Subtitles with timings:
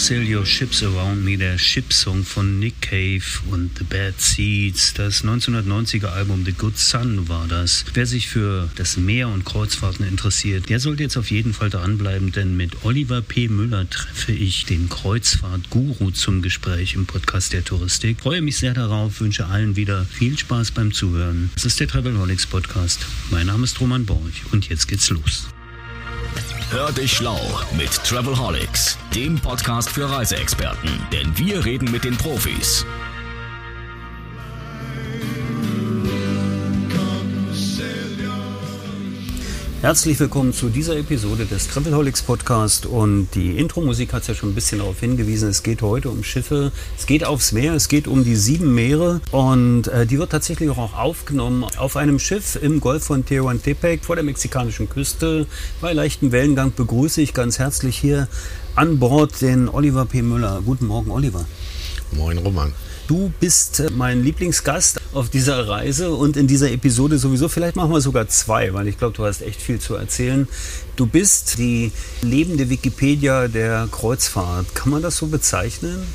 [0.00, 4.94] Sail Your Ships Around Me, der Ship-Song von Nick Cave und The Bad Seeds.
[4.94, 7.84] Das 1990er Album The Good Sun war das.
[7.92, 12.32] Wer sich für das Meer und Kreuzfahrten interessiert, der sollte jetzt auf jeden Fall dranbleiben,
[12.32, 13.48] denn mit Oliver P.
[13.48, 18.20] Müller treffe ich den Kreuzfahrt-Guru zum Gespräch im Podcast der Touristik.
[18.22, 21.50] Freue mich sehr darauf, wünsche allen wieder viel Spaß beim Zuhören.
[21.56, 23.04] Das ist der Travelholics Podcast.
[23.30, 25.50] Mein Name ist Roman Borch und jetzt geht's los.
[26.70, 27.40] Hör dich schlau
[27.76, 31.04] mit Travelholics, dem Podcast für Reiseexperten.
[31.12, 32.86] Denn wir reden mit den Profis.
[39.82, 44.50] Herzlich willkommen zu dieser Episode des Travelholics Podcast und die Intro-Musik hat es ja schon
[44.50, 48.06] ein bisschen darauf hingewiesen, es geht heute um Schiffe, es geht aufs Meer, es geht
[48.06, 52.80] um die sieben Meere und äh, die wird tatsächlich auch aufgenommen auf einem Schiff im
[52.80, 55.46] Golf von Tehuantepec vor der mexikanischen Küste.
[55.80, 58.28] Bei leichtem Wellengang begrüße ich ganz herzlich hier
[58.74, 60.20] an Bord den Oliver P.
[60.20, 60.60] Müller.
[60.62, 61.46] Guten Morgen, Oliver.
[62.12, 62.74] Moin, Roman.
[63.10, 67.48] Du bist äh, mein Lieblingsgast auf dieser Reise und in dieser Episode sowieso.
[67.48, 70.46] Vielleicht machen wir sogar zwei, weil ich glaube, du hast echt viel zu erzählen.
[70.94, 71.90] Du bist die
[72.22, 74.76] lebende Wikipedia der Kreuzfahrt.
[74.76, 76.06] Kann man das so bezeichnen?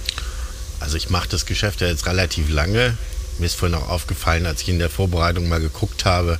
[0.80, 2.98] Also ich mache das Geschäft ja jetzt relativ lange.
[3.40, 6.40] Mir ist vorhin auch aufgefallen, als ich in der Vorbereitung mal geguckt habe,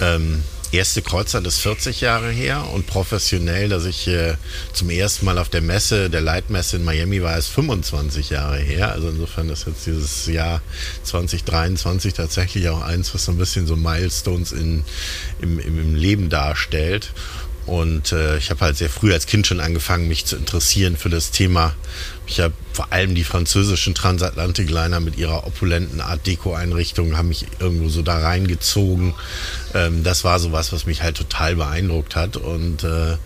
[0.00, 0.42] ähm,
[0.76, 4.34] erste Kreuzfahrt ist 40 Jahre her und professionell, dass ich äh,
[4.72, 8.92] zum ersten Mal auf der Messe, der Leitmesse in Miami war, ist 25 Jahre her.
[8.92, 10.60] Also insofern ist jetzt dieses Jahr
[11.04, 14.84] 2023 tatsächlich auch eins, was so ein bisschen so Milestones in,
[15.40, 17.12] im, im Leben darstellt.
[17.66, 21.10] Und äh, ich habe halt sehr früh als Kind schon angefangen, mich zu interessieren für
[21.10, 21.74] das Thema.
[22.26, 27.88] Ich habe vor allem die französischen Transatlantikliner mit ihrer opulenten Art Deko-Einrichtung haben mich irgendwo
[27.88, 29.14] so da reingezogen.
[29.74, 32.36] Ähm, das war so was, was mich halt total beeindruckt hat.
[32.36, 33.16] Und äh,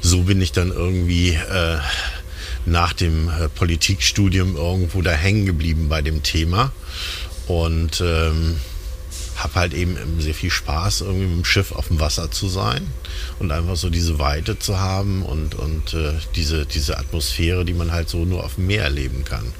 [0.00, 1.78] so bin ich dann irgendwie äh,
[2.64, 6.72] nach dem äh, Politikstudium irgendwo da hängen geblieben bei dem Thema.
[7.46, 8.56] Und ähm,
[9.36, 12.86] habe halt eben sehr viel Spaß, irgendwie mit dem Schiff auf dem Wasser zu sein
[13.38, 17.92] und einfach so diese Weite zu haben und, und äh, diese, diese Atmosphäre, die man
[17.92, 19.52] halt so nur auf dem Meer erleben kann.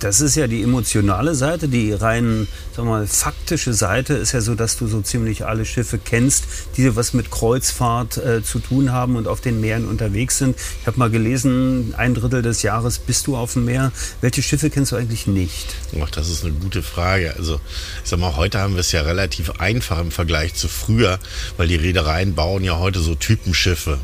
[0.00, 1.68] Das ist ja die emotionale Seite.
[1.68, 5.98] Die rein, sag mal, faktische Seite ist ja so, dass du so ziemlich alle Schiffe
[5.98, 6.44] kennst,
[6.76, 10.56] die was mit Kreuzfahrt äh, zu tun haben und auf den Meeren unterwegs sind.
[10.80, 13.92] Ich habe mal gelesen, ein Drittel des Jahres bist du auf dem Meer.
[14.20, 15.74] Welche Schiffe kennst du eigentlich nicht?
[16.02, 17.34] Ach, das ist eine gute Frage.
[17.36, 17.60] Also,
[18.04, 21.18] ich sag mal, heute haben wir es ja relativ einfach im Vergleich zu früher,
[21.56, 23.98] weil die Reedereien bauen ja heute so Typenschiffe.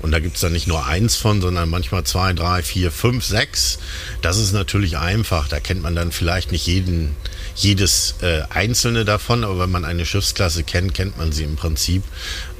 [0.00, 3.24] Und da gibt es dann nicht nur eins von, sondern manchmal zwei, drei, vier, fünf,
[3.24, 3.78] sechs.
[4.22, 5.48] Das ist natürlich einfach.
[5.48, 7.16] Da kennt man dann vielleicht nicht jeden,
[7.58, 12.04] jedes äh, einzelne davon, aber wenn man eine Schiffsklasse kennt, kennt man sie im Prinzip.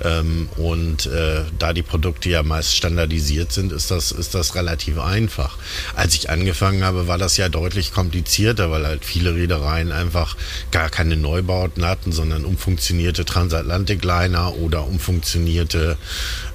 [0.03, 4.99] Ähm, und äh, da die Produkte ja meist standardisiert sind, ist das, ist das relativ
[4.99, 5.57] einfach.
[5.95, 10.37] Als ich angefangen habe, war das ja deutlich komplizierter, weil halt viele Reedereien einfach
[10.73, 15.97] gar keine Neubauten hatten, sondern umfunktionierte Transatlantic-Liner oder umfunktionierte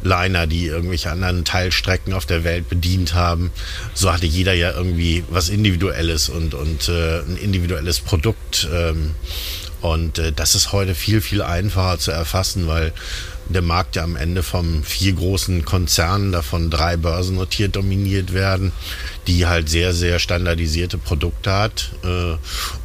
[0.04, 3.52] Liner, die irgendwelche anderen Teilstrecken auf der Welt bedient haben.
[3.94, 8.33] So hatte jeder ja irgendwie was Individuelles und, und äh, ein individuelles Produkt.
[8.72, 9.16] Ähm,
[9.82, 12.94] und äh, das ist heute viel, viel einfacher zu erfassen, weil
[13.50, 18.72] der Markt ja am Ende von vier großen Konzernen, davon drei börsennotiert dominiert werden,
[19.28, 21.92] die halt sehr, sehr standardisierte Produkte hat.
[22.04, 22.36] Äh,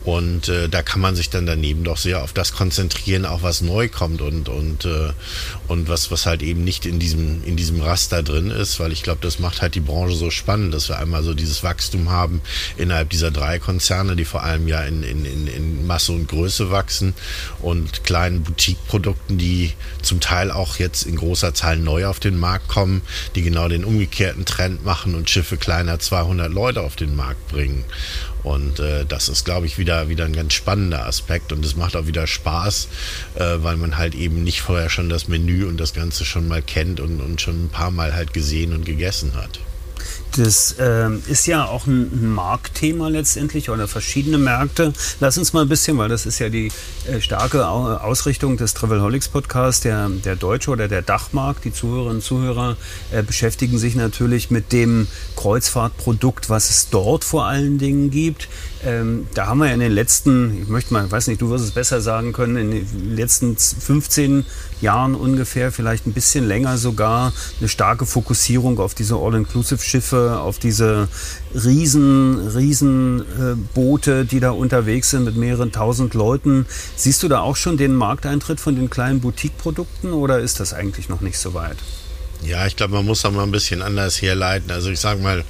[0.08, 3.60] und äh, da kann man sich dann daneben doch sehr auf das konzentrieren, auch was
[3.60, 5.10] neu kommt und, und, äh,
[5.66, 9.02] und was, was halt eben nicht in diesem, in diesem Raster drin ist, weil ich
[9.02, 12.40] glaube, das macht halt die Branche so spannend, dass wir einmal so dieses Wachstum haben
[12.76, 17.14] innerhalb dieser drei Konzerne, die vor allem ja in, in, in Masse und Größe wachsen
[17.60, 19.72] und kleinen Boutique-Produkten, die
[20.02, 23.02] zum Teil auch jetzt in großer Zahl neu auf den Markt kommen,
[23.34, 27.84] die genau den umgekehrten Trend machen und Schiffe kleiner 200 Leute auf den Markt bringen.
[28.42, 31.96] Und äh, das ist, glaube ich, wieder, wieder ein ganz spannender Aspekt und es macht
[31.96, 32.88] auch wieder Spaß,
[33.34, 36.62] äh, weil man halt eben nicht vorher schon das Menü und das Ganze schon mal
[36.62, 39.60] kennt und, und schon ein paar Mal halt gesehen und gegessen hat.
[40.36, 44.92] Das äh, ist ja auch ein, Marktthema letztendlich oder verschiedene Märkte.
[45.20, 46.70] Lass uns mal ein bisschen, weil das ist ja die
[47.06, 51.64] äh, starke Ausrichtung des Travelholics Podcasts, der, der deutsche oder der Dachmarkt.
[51.64, 52.76] Die Zuhörerinnen und Zuhörer
[53.10, 58.48] äh, beschäftigen sich natürlich mit dem Kreuzfahrtprodukt, was es dort vor allen Dingen gibt.
[58.84, 61.72] Ähm, da haben wir in den letzten, ich möchte mal, weiß nicht, du wirst es
[61.72, 64.44] besser sagen können, in den letzten 15
[64.80, 71.08] Jahren ungefähr, vielleicht ein bisschen länger sogar, eine starke Fokussierung auf diese All-Inclusive-Schiffe, auf diese
[71.54, 73.24] riesen, riesen
[73.74, 76.66] Boote, die da unterwegs sind mit mehreren tausend Leuten.
[76.96, 81.08] Siehst du da auch schon den Markteintritt von den kleinen Boutique-Produkten oder ist das eigentlich
[81.08, 81.76] noch nicht so weit?
[82.42, 84.70] Ja, ich glaube, man muss da mal ein bisschen anders herleiten.
[84.70, 85.44] Also ich sage mal,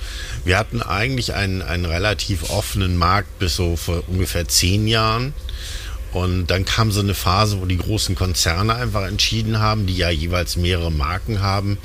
[0.44, 5.34] wir hatten eigentlich einen, einen relativ offenen Markt bis so vor ungefähr zehn Jahren.
[6.12, 10.08] Und dann kam so eine Phase, wo die großen Konzerne einfach entschieden haben, die ja
[10.08, 11.78] jeweils mehrere Marken haben,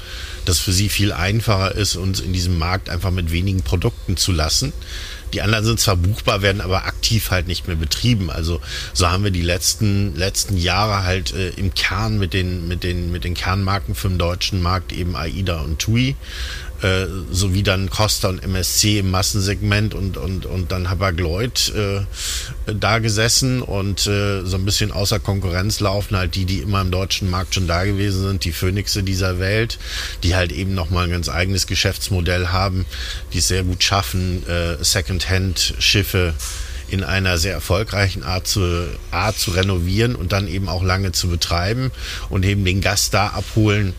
[0.46, 4.32] dass für sie viel einfacher ist, uns in diesem Markt einfach mit wenigen Produkten zu
[4.32, 4.72] lassen.
[5.34, 8.30] Die anderen sind zwar buchbar, werden aber aktiv halt nicht mehr betrieben.
[8.30, 8.62] Also
[8.94, 13.12] so haben wir die letzten, letzten Jahre halt äh, im Kern mit den, mit, den,
[13.12, 16.16] mit den Kernmarken für den deutschen Markt eben AIDA und TUI
[16.84, 22.02] äh, sowie dann Costa und MSC im Massensegment und, und, und dann Hapag-Lloyd äh,
[22.74, 26.92] da gesessen und äh, so ein bisschen außer Konkurrenz laufen halt die, die immer im
[26.92, 29.80] deutschen Markt schon da gewesen sind, die Phönixe dieser Welt,
[30.24, 32.86] die halt eben nochmal ein ganz eigenes Geschäftsmodell haben,
[33.32, 36.34] die es sehr gut schaffen, äh, Second-Hand-Schiffe
[36.90, 41.28] in einer sehr erfolgreichen Art zu, Art zu renovieren und dann eben auch lange zu
[41.28, 41.92] betreiben
[42.30, 43.94] und eben den Gast da abholen,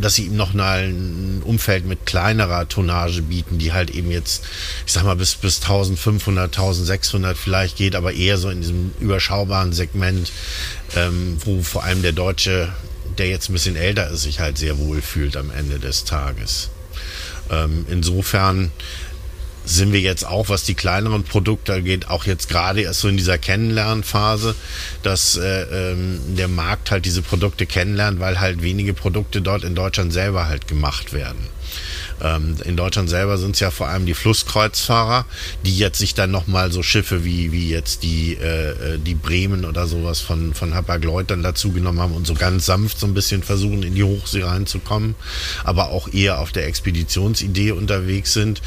[0.00, 4.44] dass sie ihm noch mal ein Umfeld mit kleinerer Tonnage bieten, die halt eben jetzt,
[4.86, 9.72] ich sag mal, bis, bis 1500, 1600 vielleicht geht, aber eher so in diesem überschaubaren
[9.72, 10.32] Segment,
[10.96, 12.72] ähm, wo vor allem der Deutsche,
[13.18, 16.70] der jetzt ein bisschen älter ist, sich halt sehr wohl fühlt am Ende des Tages.
[17.50, 18.70] Ähm, insofern
[19.68, 23.16] sind wir jetzt auch, was die kleineren Produkte angeht, auch jetzt gerade erst so in
[23.16, 24.54] dieser Kennenlernphase,
[25.02, 29.74] dass äh, ähm, der Markt halt diese Produkte kennenlernt, weil halt wenige Produkte dort in
[29.74, 31.57] Deutschland selber halt gemacht werden.
[32.22, 35.26] Ähm, in Deutschland selber sind es ja vor allem die Flusskreuzfahrer,
[35.64, 39.64] die jetzt sich dann nochmal so Schiffe wie, wie jetzt die, äh, äh, die Bremen
[39.64, 43.14] oder sowas von, von Hapag-Lloyd dann dazu genommen haben und so ganz sanft so ein
[43.14, 45.14] bisschen versuchen, in die Hochsee reinzukommen,
[45.64, 48.62] aber auch eher auf der Expeditionsidee unterwegs sind.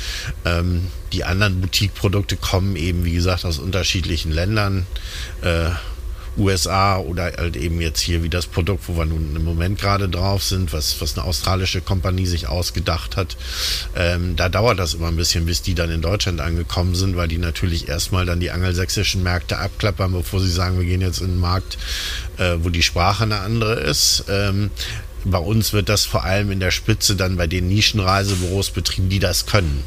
[0.46, 4.86] Ähm, die anderen Boutique-Produkte kommen eben, wie gesagt, aus unterschiedlichen Ländern.
[5.42, 5.72] Äh,
[6.38, 10.08] USA oder halt eben jetzt hier wie das Produkt, wo wir nun im Moment gerade
[10.08, 13.38] drauf sind, was, was eine australische Kompanie sich ausgedacht hat.
[13.96, 17.28] Ähm, da dauert das immer ein bisschen, bis die dann in Deutschland angekommen sind, weil
[17.28, 21.28] die natürlich erstmal dann die angelsächsischen Märkte abklappern, bevor sie sagen, wir gehen jetzt in
[21.28, 21.78] den Markt,
[22.38, 24.26] äh, wo die Sprache eine andere ist.
[24.30, 24.72] Ähm,
[25.26, 29.20] bei uns wird das vor allem in der Spitze dann bei den Nischenreisebüros betrieben, die
[29.20, 29.84] das können.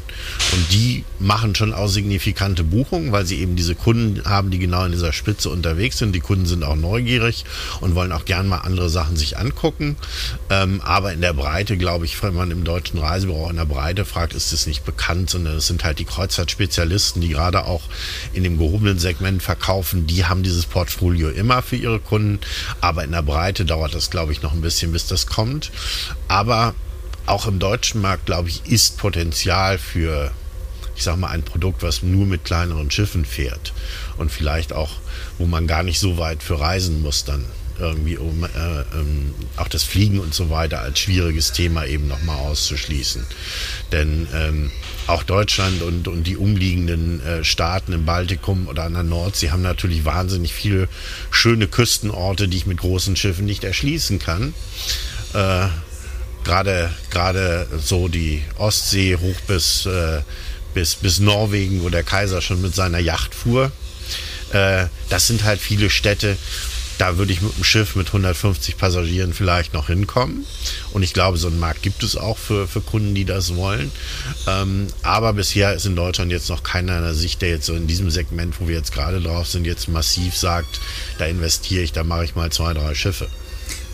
[0.53, 4.85] Und die machen schon auch signifikante Buchungen, weil sie eben diese Kunden haben, die genau
[4.85, 6.13] in dieser Spitze unterwegs sind.
[6.13, 7.45] Die Kunden sind auch neugierig
[7.81, 9.97] und wollen auch gern mal andere Sachen sich angucken.
[10.49, 14.05] Ähm, aber in der Breite, glaube ich, wenn man im deutschen Reisebüro in der Breite
[14.05, 17.83] fragt, ist es nicht bekannt, sondern es sind halt die Kreuzfahrtspezialisten, die gerade auch
[18.33, 20.07] in dem gehobenen Segment verkaufen.
[20.07, 22.39] Die haben dieses Portfolio immer für ihre Kunden.
[22.81, 25.71] Aber in der Breite dauert das, glaube ich, noch ein bisschen, bis das kommt.
[26.27, 26.73] Aber
[27.25, 30.31] auch im deutschen Markt, glaube ich, ist Potenzial für,
[30.95, 33.73] ich sage mal, ein Produkt, was nur mit kleineren Schiffen fährt
[34.17, 34.91] und vielleicht auch,
[35.37, 37.45] wo man gar nicht so weit für reisen muss dann
[37.79, 38.47] irgendwie, um äh,
[38.97, 43.25] ähm, auch das Fliegen und so weiter als schwieriges Thema eben nochmal auszuschließen.
[43.91, 44.71] Denn ähm,
[45.07, 49.61] auch Deutschland und, und die umliegenden äh, Staaten im Baltikum oder an der Nordsee haben
[49.61, 50.87] natürlich wahnsinnig viele
[51.31, 54.53] schöne Küstenorte, die ich mit großen Schiffen nicht erschließen kann.
[55.35, 55.67] Äh,
[56.43, 60.21] gerade so die Ostsee hoch bis, äh,
[60.73, 63.71] bis, bis Norwegen, wo der Kaiser schon mit seiner Yacht fuhr.
[64.51, 66.37] Äh, das sind halt viele Städte,
[66.97, 70.45] da würde ich mit dem Schiff mit 150 Passagieren vielleicht noch hinkommen.
[70.93, 73.91] Und ich glaube, so einen Markt gibt es auch für, für Kunden, die das wollen.
[74.47, 77.73] Ähm, aber bisher ist in Deutschland jetzt noch keiner an der Sicht, der jetzt so
[77.75, 80.79] in diesem Segment, wo wir jetzt gerade drauf sind, jetzt massiv sagt,
[81.17, 83.27] da investiere ich, da mache ich mal zwei, drei Schiffe.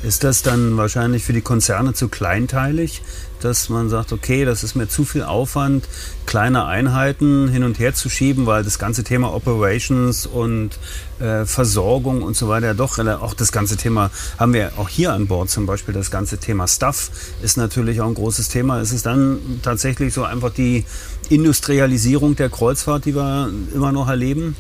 [0.04, 3.04] Ist das dann wahrscheinlich für die Konzerne zu kleinteilig,
[3.40, 5.88] dass man sagt, okay, das ist mir zu viel Aufwand,
[6.26, 10.72] kleine Einheiten hin und her zu schieben, weil das ganze Thema Operations und
[11.20, 15.28] äh, Versorgung und so weiter doch, auch das ganze Thema haben wir auch hier an
[15.28, 17.12] Bord zum Beispiel, das ganze Thema Stuff
[17.44, 18.82] ist natürlich auch ein großes Thema.
[18.82, 20.86] Ist es dann tatsächlich so einfach die
[21.30, 24.56] Industrialisierung der Kreuzfahrt, die wir immer noch erleben?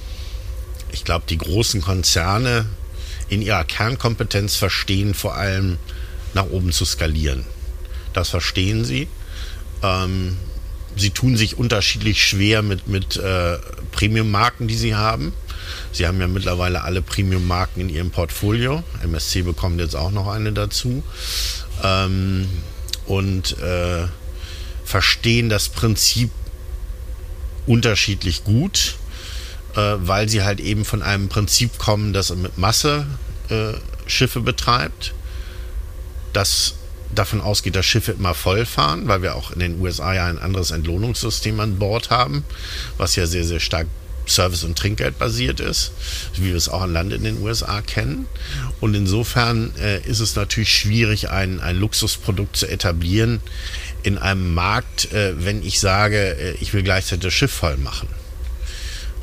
[0.91, 2.65] Ich glaube, die großen Konzerne
[3.31, 5.77] in ihrer Kernkompetenz verstehen, vor allem
[6.33, 7.45] nach oben zu skalieren.
[8.11, 9.07] Das verstehen sie.
[9.81, 10.35] Ähm,
[10.97, 13.57] sie tun sich unterschiedlich schwer mit, mit äh,
[13.93, 15.31] Premium-Marken, die sie haben.
[15.93, 18.83] Sie haben ja mittlerweile alle Premium-Marken in ihrem Portfolio.
[19.01, 21.01] MSC bekommt jetzt auch noch eine dazu.
[21.81, 22.50] Ähm,
[23.05, 24.07] und äh,
[24.83, 26.31] verstehen das Prinzip
[27.65, 28.97] unterschiedlich gut
[29.75, 33.05] äh, weil sie halt eben von einem Prinzip kommen, das mit Masse
[33.49, 33.73] äh,
[34.07, 35.13] Schiffe betreibt,
[36.33, 36.75] das
[37.13, 40.39] davon ausgeht, dass Schiffe immer voll fahren, weil wir auch in den USA ja ein
[40.39, 42.45] anderes Entlohnungssystem an Bord haben,
[42.97, 43.87] was ja sehr, sehr stark
[44.27, 45.91] Service- und Trinkgeld basiert ist,
[46.35, 48.27] wie wir es auch an Land in den USA kennen.
[48.79, 53.41] Und insofern äh, ist es natürlich schwierig, ein, ein Luxusprodukt zu etablieren
[54.03, 58.07] in einem Markt, äh, wenn ich sage, äh, ich will gleichzeitig das Schiff voll machen.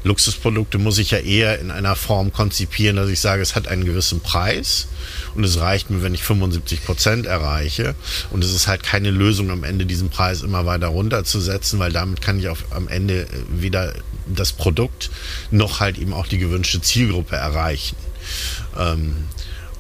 [0.09, 3.85] Luxusprodukte muss ich ja eher in einer Form konzipieren, dass ich sage, es hat einen
[3.85, 4.89] gewissen Preis
[5.35, 7.95] und es reicht mir, wenn ich 75 Prozent erreiche.
[8.31, 12.23] Und es ist halt keine Lösung, am Ende diesen Preis immer weiter runterzusetzen, weil damit
[12.23, 13.95] kann ich auf, am Ende weder
[14.27, 15.11] das Produkt
[15.51, 17.97] noch halt eben auch die gewünschte Zielgruppe erreichen.
[18.79, 19.15] Ähm,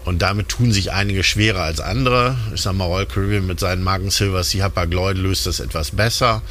[0.04, 2.36] und damit tun sich einige schwerer als andere.
[2.54, 6.42] Ich sag mal, Royal Caribbean mit seinen Marken Silver Sea Hapag-Lloyd löst das etwas besser.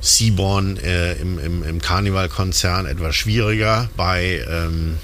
[0.00, 3.90] Seaborn äh, im, im, im Carnival-Konzern etwas schwieriger.
[3.96, 4.98] Bei ähm,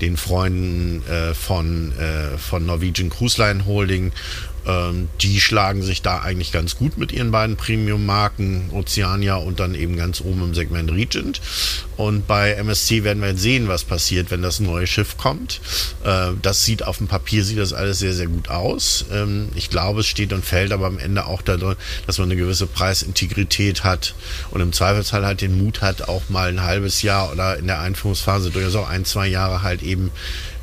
[0.00, 4.12] den Freunden äh, von, äh, von Norwegian Cruise Line Holding
[4.66, 9.74] ähm, die schlagen sich da eigentlich ganz gut mit ihren beiden Premium-Marken, Oceania und dann
[9.74, 11.40] eben ganz oben im Segment Regent.
[11.96, 15.60] Und bei MSC werden wir jetzt sehen, was passiert, wenn das neue Schiff kommt.
[16.04, 19.06] Äh, das sieht auf dem Papier sieht das alles sehr, sehr gut aus.
[19.12, 22.40] Ähm, ich glaube, es steht und fällt aber am Ende auch darin, dass man eine
[22.40, 24.14] gewisse Preisintegrität hat
[24.50, 27.80] und im Zweifelsfall halt den Mut hat, auch mal ein halbes Jahr oder in der
[27.80, 30.10] Einführungsphase durchaus auch ein, zwei Jahre halt eben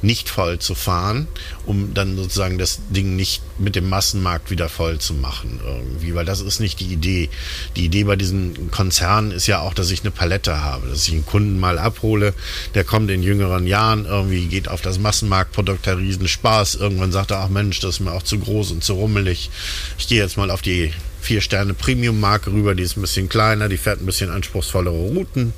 [0.04, 1.28] nicht voll zu fahren,
[1.66, 6.26] um dann sozusagen das Ding nicht mit dem Massenmarkt wieder voll zu machen irgendwie, weil
[6.26, 7.30] das ist nicht die Idee.
[7.76, 11.14] Die Idee bei diesen Konzernen ist ja auch, dass ich eine Palette habe, dass ich
[11.14, 12.34] einen Kunden mal abhole,
[12.76, 17.32] der kommt in jüngeren Jahren, irgendwie geht auf das Massenmarktprodukt, hat riesen Spaß, irgendwann sagt
[17.32, 19.50] er, ach Mensch, das ist mir auch zu groß und zu rummelig.
[19.98, 20.92] Ich gehe jetzt mal auf die
[21.22, 25.54] vier Sterne Premium-Marke rüber, die ist ein bisschen kleiner, die fährt ein bisschen anspruchsvollere Routen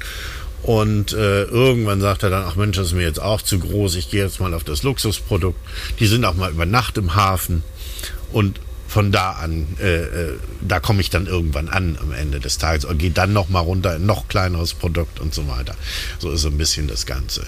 [0.66, 3.94] und äh, irgendwann sagt er dann, ach Mensch, das ist mir jetzt auch zu groß,
[3.98, 5.60] ich gehe jetzt mal auf das Luxusprodukt.
[6.00, 7.64] Die sind auch mal über Nacht im Hafen.
[8.34, 12.58] Und von da an, äh, äh, da komme ich dann irgendwann an am Ende des
[12.58, 15.76] Tages und gehe dann noch mal runter in noch kleineres Produkt und so weiter.
[16.18, 17.46] So ist so ein bisschen das Ganze.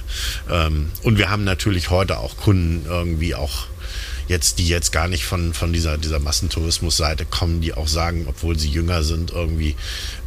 [0.51, 3.65] Ähm, und wir haben natürlich heute auch Kunden irgendwie auch
[4.27, 8.57] jetzt, die jetzt gar nicht von, von dieser, dieser Massentourismus-Seite kommen, die auch sagen, obwohl
[8.57, 9.75] sie jünger sind, irgendwie,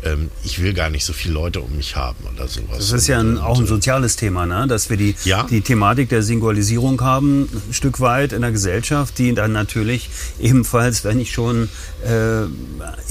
[0.03, 2.79] ähm, ich will gar nicht so viele Leute um mich haben oder sowas.
[2.79, 4.67] Das ist ja ein, auch ein soziales Thema, ne?
[4.67, 5.47] dass wir die, ja?
[5.51, 11.05] die Thematik der Singualisierung haben, ein Stück weit in der Gesellschaft, die dann natürlich ebenfalls,
[11.05, 11.69] wenn ich schon
[12.05, 12.45] äh,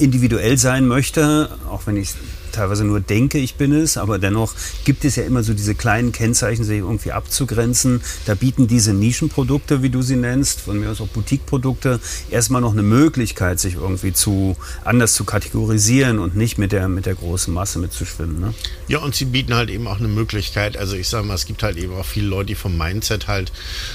[0.02, 2.10] individuell sein möchte, auch wenn ich
[2.52, 4.54] teilweise nur denke, ich bin es, aber dennoch
[4.84, 8.00] gibt es ja immer so diese kleinen Kennzeichen, sich irgendwie abzugrenzen.
[8.26, 12.72] Da bieten diese Nischenprodukte, wie du sie nennst, von mir aus auch Boutique-Produkte, erstmal noch
[12.72, 17.52] eine Möglichkeit, sich irgendwie zu anders zu kategorisieren und nicht mit der, mit der großen
[17.52, 18.40] Masse mitzuschwimmen.
[18.40, 18.54] Ne?
[18.88, 21.62] Ja, und sie bieten halt eben auch eine Möglichkeit, also ich sage mal, es gibt
[21.62, 23.52] halt eben auch viele Leute, die vom Mindset halt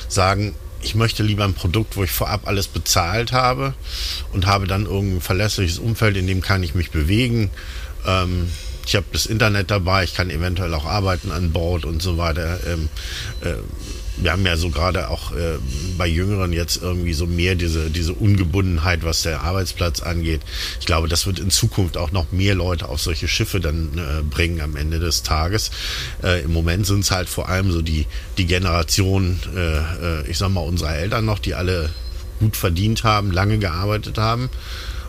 [0.08, 0.54] sagen,
[0.86, 3.74] ich möchte lieber ein Produkt, wo ich vorab alles bezahlt habe
[4.34, 7.50] und habe dann irgendein verlässliches Umfeld, in dem kann ich mich bewegen
[8.08, 8.48] ähm,
[8.86, 12.60] ich habe das Internet dabei, ich kann eventuell auch arbeiten an Bord und so weiter.
[12.68, 12.90] Ähm,
[13.42, 13.56] äh,
[14.18, 15.58] wir haben ja so gerade auch äh,
[15.98, 20.42] bei Jüngeren jetzt irgendwie so mehr diese, diese Ungebundenheit, was der Arbeitsplatz angeht.
[20.80, 24.22] Ich glaube, das wird in Zukunft auch noch mehr Leute auf solche Schiffe dann äh,
[24.24, 25.72] bringen am Ende des Tages.
[26.24, 28.06] Äh, Im Moment sind es halt vor allem so die,
[28.38, 31.90] die Generation, äh, äh, ich sag mal, unserer Eltern noch, die alle
[32.40, 34.50] gut verdient haben, lange gearbeitet haben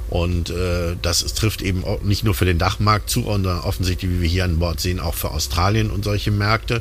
[0.08, 4.22] und äh, das trifft eben auch nicht nur für den Dachmarkt zu, sondern offensichtlich, wie
[4.22, 6.80] wir hier an Bord sehen, auch für Australien und solche Märkte,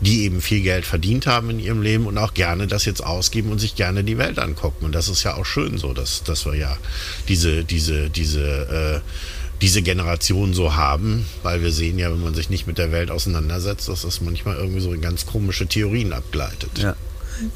[0.00, 3.50] die eben viel Geld verdient haben in ihrem Leben und auch gerne das jetzt ausgeben
[3.50, 4.86] und sich gerne die Welt angucken.
[4.86, 6.76] Und das ist ja auch schön so, dass, dass wir ja
[7.28, 9.08] diese, diese, diese, äh,
[9.60, 13.10] diese Generation so haben, weil wir sehen ja, wenn man sich nicht mit der Welt
[13.10, 16.70] auseinandersetzt, dass das manchmal irgendwie so in ganz komische Theorien abgleitet.
[16.78, 16.96] Ja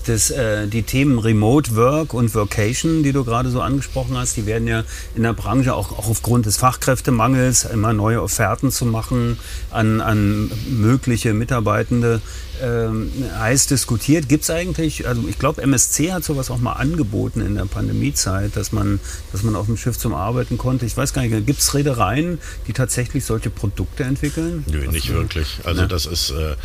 [0.07, 4.47] das, äh, die Themen Remote Work und Vocation, die du gerade so angesprochen hast, die
[4.47, 9.39] werden ja in der Branche auch, auch aufgrund des Fachkräftemangels immer neue Offerten zu machen
[9.71, 12.21] an, an mögliche Mitarbeitende
[12.63, 14.29] ähm, heiß diskutiert.
[14.29, 18.57] Gibt es eigentlich, also ich glaube, MSC hat sowas auch mal angeboten in der Pandemiezeit,
[18.57, 19.01] dass man,
[19.33, 20.87] dass man auf dem Schiff zum Arbeiten konnte.
[20.87, 24.65] Ich weiß gar nicht, gibt es Reedereien, die tatsächlich solche Produkte entwickeln?
[24.71, 25.61] Nö, nicht wirklich.
[25.65, 25.87] Also ja.
[25.87, 26.31] das ist...
[26.31, 26.57] Äh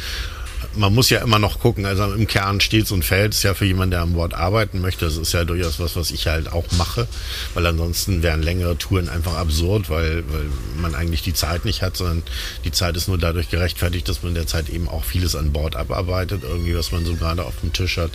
[0.75, 3.65] man muss ja immer noch gucken, also im Kern steht und fällt es ja für
[3.65, 5.05] jemanden, der am Bord arbeiten möchte.
[5.05, 7.07] Das ist ja durchaus was, was ich halt auch mache,
[7.53, 10.45] weil ansonsten wären längere Touren einfach absurd, weil, weil
[10.81, 12.23] man eigentlich die Zeit nicht hat, sondern
[12.63, 16.43] die Zeit ist nur dadurch gerechtfertigt, dass man derzeit eben auch vieles an Bord abarbeitet,
[16.43, 18.11] irgendwie, was man so gerade auf dem Tisch hat.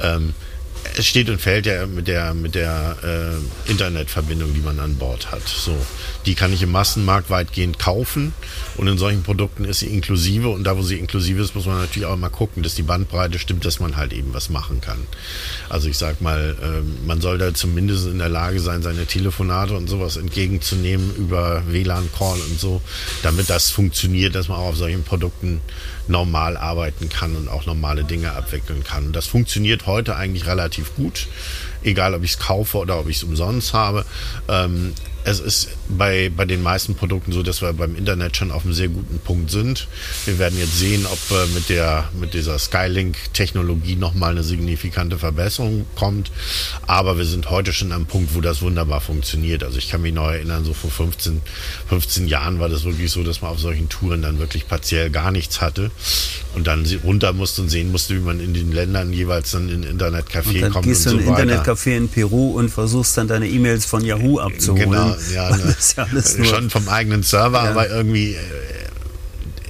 [0.00, 0.34] Ähm,
[0.96, 5.30] es steht und fällt ja mit der, mit der äh, Internetverbindung, die man an Bord
[5.30, 5.46] hat.
[5.46, 5.76] So,
[6.26, 8.34] die kann ich im Massenmarkt weitgehend kaufen
[8.76, 11.78] und in solchen Produkten ist sie inklusive und da, wo sie inklusive ist, muss man
[11.78, 15.06] natürlich auch mal gucken, dass die Bandbreite stimmt, dass man halt eben was machen kann.
[15.68, 19.74] Also ich sag mal, äh, man soll da zumindest in der Lage sein, seine Telefonate
[19.74, 22.82] und sowas entgegenzunehmen über WLAN-Call und so,
[23.22, 25.60] damit das funktioniert, dass man auch auf solchen Produkten
[26.08, 29.06] normal arbeiten kann und auch normale Dinge abwickeln kann.
[29.06, 31.28] Und das funktioniert heute eigentlich relativ gut,
[31.82, 34.04] egal ob ich es kaufe oder ob ich es umsonst habe.
[34.48, 38.64] Ähm, es ist bei, bei den meisten Produkten so, dass wir beim Internet schon auf
[38.64, 39.86] einem sehr guten Punkt sind.
[40.24, 45.86] Wir werden jetzt sehen, ob äh, mit, der, mit dieser Skylink-Technologie nochmal eine signifikante Verbesserung
[45.94, 46.30] kommt.
[46.86, 49.62] Aber wir sind heute schon am Punkt, wo das wunderbar funktioniert.
[49.62, 51.40] Also ich kann mich noch erinnern, so vor 15,
[51.88, 55.30] 15 Jahren war das wirklich so, dass man auf solchen Touren dann wirklich partiell gar
[55.30, 55.90] nichts hatte
[56.54, 59.84] und dann runter musste und sehen musste, wie man in den Ländern jeweils dann in
[59.84, 60.76] Internetcafé kommt.
[60.76, 64.38] Dann gehst du in ein Internetcafé in Peru und versuchst dann deine E-Mails von Yahoo
[64.38, 64.90] abzuholen.
[64.90, 67.70] Genau, ja, ne, ja schon vom eigenen Server, ja.
[67.70, 68.38] aber irgendwie, äh,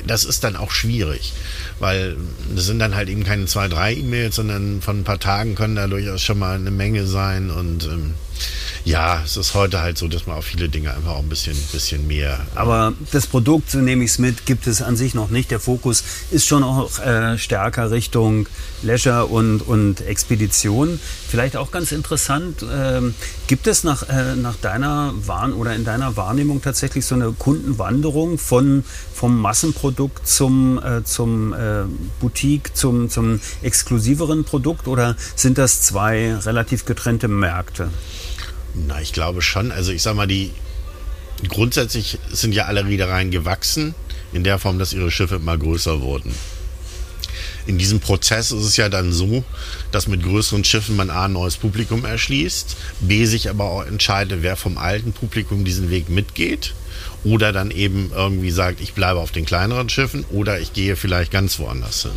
[0.07, 1.33] das ist dann auch schwierig,
[1.79, 2.17] weil
[2.55, 5.77] das sind dann halt eben keine zwei, drei E-Mails, sondern von ein paar Tagen können
[5.77, 8.15] da durchaus schon mal eine Menge sein und ähm,
[8.85, 11.57] ja, es ist heute halt so, dass man auf viele Dinge einfach auch ein bisschen,
[11.73, 12.41] bisschen mehr.
[12.55, 15.51] Aber das Produkt, so nehme ich es mit, gibt es an sich noch nicht.
[15.51, 18.49] Der Fokus ist schon auch äh, stärker Richtung
[18.83, 20.99] Leisure und, und Expedition.
[21.29, 23.15] Vielleicht auch ganz interessant, ähm,
[23.47, 28.37] gibt es nach, äh, nach deiner Warn oder in deiner Wahrnehmung tatsächlich so eine Kundenwanderung
[28.39, 28.85] von,
[29.15, 31.85] vom Massenprodukt zum, äh, zum äh,
[32.21, 37.89] Boutique, zum, zum exklusiveren Produkt oder sind das zwei relativ getrennte Märkte?
[38.75, 39.73] Na, ich glaube schon.
[39.73, 40.51] Also ich sag mal, die
[41.49, 43.95] grundsätzlich sind ja alle Reedereien gewachsen,
[44.33, 46.35] in der Form, dass ihre Schiffe immer größer wurden.
[47.67, 49.45] In diesem Prozess ist es ja dann so,
[49.93, 54.43] dass mit größeren Schiffen man A ein neues Publikum erschließt, B sich aber auch entscheidet,
[54.43, 56.75] wer vom alten Publikum diesen Weg mitgeht
[57.25, 61.31] oder dann eben irgendwie sagt, ich bleibe auf den kleineren Schiffen oder ich gehe vielleicht
[61.31, 62.13] ganz woanders hin.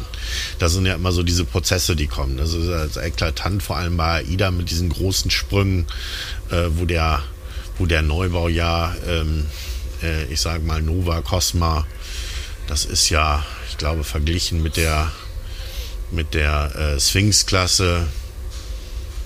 [0.60, 2.38] Das sind ja immer so diese Prozesse, die kommen.
[2.38, 5.86] Das ist also eklatant, vor allem bei AIDA mit diesen großen Sprüngen,
[6.50, 7.24] äh, wo der
[7.78, 9.48] wo der Neubau ja, ähm,
[10.02, 11.86] äh, ich sage mal Nova Cosma,
[12.68, 15.12] das ist ja, ich glaube, verglichen mit der
[16.12, 18.08] mit der äh, Sphinx-Klasse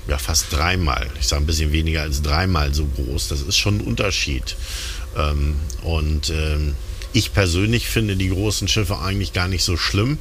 [0.07, 3.27] ja fast dreimal, ich sage ein bisschen weniger als dreimal so groß.
[3.27, 4.55] Das ist schon ein Unterschied.
[5.17, 6.75] Ähm, und ähm,
[7.13, 10.19] ich persönlich finde die großen Schiffe eigentlich gar nicht so schlimm,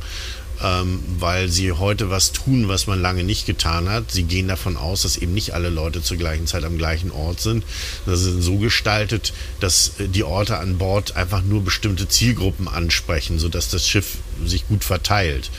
[0.62, 4.10] ähm, weil sie heute was tun, was man lange nicht getan hat.
[4.10, 7.40] Sie gehen davon aus, dass eben nicht alle Leute zur gleichen Zeit am gleichen Ort
[7.40, 7.64] sind.
[8.06, 13.38] Das ist so gestaltet, dass äh, die Orte an Bord einfach nur bestimmte Zielgruppen ansprechen,
[13.38, 15.50] sodass das Schiff sich gut verteilt.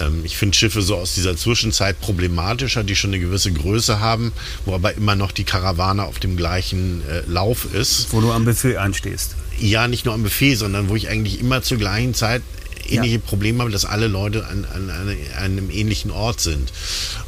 [0.00, 4.32] Ähm, ich finde Schiffe so aus dieser Zwischenzeit problematischer, die schon eine gewisse Größe haben,
[4.64, 8.08] wo aber immer noch die Karawane auf dem gleichen äh, Lauf ist.
[8.12, 9.36] Wo du am Buffet einstehst.
[9.58, 12.42] Ja, nicht nur am Buffet, sondern wo ich eigentlich immer zur gleichen Zeit
[12.90, 13.22] ähnliche ja.
[13.24, 16.72] Probleme habe, dass alle Leute an, an, an, einem ähnlichen Ort sind.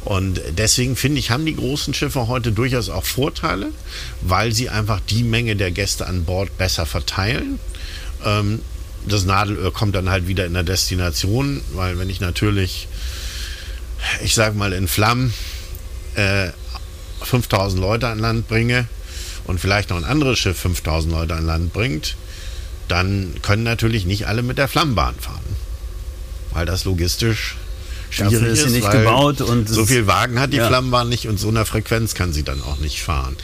[0.03, 3.71] Und deswegen finde ich, haben die großen Schiffe heute durchaus auch Vorteile,
[4.21, 7.59] weil sie einfach die Menge der Gäste an Bord besser verteilen.
[8.25, 8.59] Ähm,
[9.07, 12.87] das Nadelöhr kommt dann halt wieder in der Destination, weil wenn ich natürlich,
[14.23, 15.33] ich sag mal, in Flammen
[16.15, 16.49] äh,
[17.23, 18.87] 5000 Leute an Land bringe
[19.45, 22.15] und vielleicht noch ein anderes Schiff 5000 Leute an Land bringt,
[22.87, 25.55] dann können natürlich nicht alle mit der Flammenbahn fahren,
[26.51, 27.55] weil das logistisch
[28.09, 28.63] schwierig ist.
[28.63, 30.67] Sie nicht gebaut und so viel Wagen hat die ja.
[30.67, 33.37] Flammenbahn nicht und so einer Frequenz kann sie dann auch nicht fahren.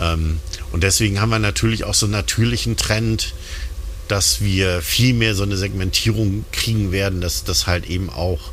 [0.00, 0.40] Ähm,
[0.72, 3.34] und deswegen haben wir natürlich auch so einen natürlichen Trend,
[4.08, 8.52] dass wir viel mehr so eine Segmentierung kriegen werden, dass das halt eben auch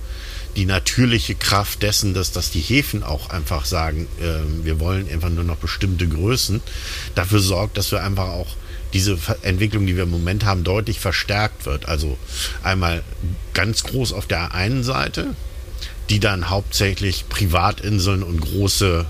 [0.55, 5.29] die natürliche Kraft dessen, dass, dass die Häfen auch einfach sagen, äh, wir wollen einfach
[5.29, 6.61] nur noch bestimmte Größen,
[7.13, 8.55] dafür sorgt, dass wir einfach auch
[8.93, 11.89] diese Entwicklung, die wir im Moment haben, deutlich verstärkt wird.
[11.89, 12.17] Also
[12.63, 13.03] einmal
[13.53, 15.35] ganz groß auf der einen Seite,
[16.09, 19.05] die dann hauptsächlich Privatinseln und große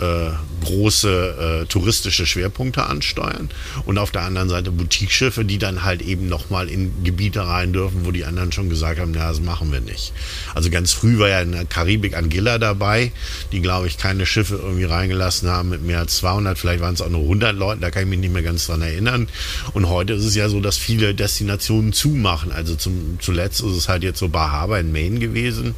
[0.00, 0.30] äh,
[0.64, 3.50] große äh, touristische Schwerpunkte ansteuern
[3.86, 8.04] und auf der anderen Seite Boutiqueschiffe, die dann halt eben nochmal in Gebiete rein dürfen,
[8.04, 10.12] wo die anderen schon gesagt haben, ja, das machen wir nicht.
[10.54, 13.12] Also ganz früh war ja in der Karibik Angilla dabei,
[13.52, 17.00] die glaube ich keine Schiffe irgendwie reingelassen haben mit mehr als 200, vielleicht waren es
[17.00, 19.28] auch nur 100 Leute, da kann ich mich nicht mehr ganz dran erinnern.
[19.72, 22.52] Und heute ist es ja so, dass viele Destinationen zumachen.
[22.52, 25.74] Also zum, zuletzt ist es halt jetzt so Bar Harbor in Maine gewesen.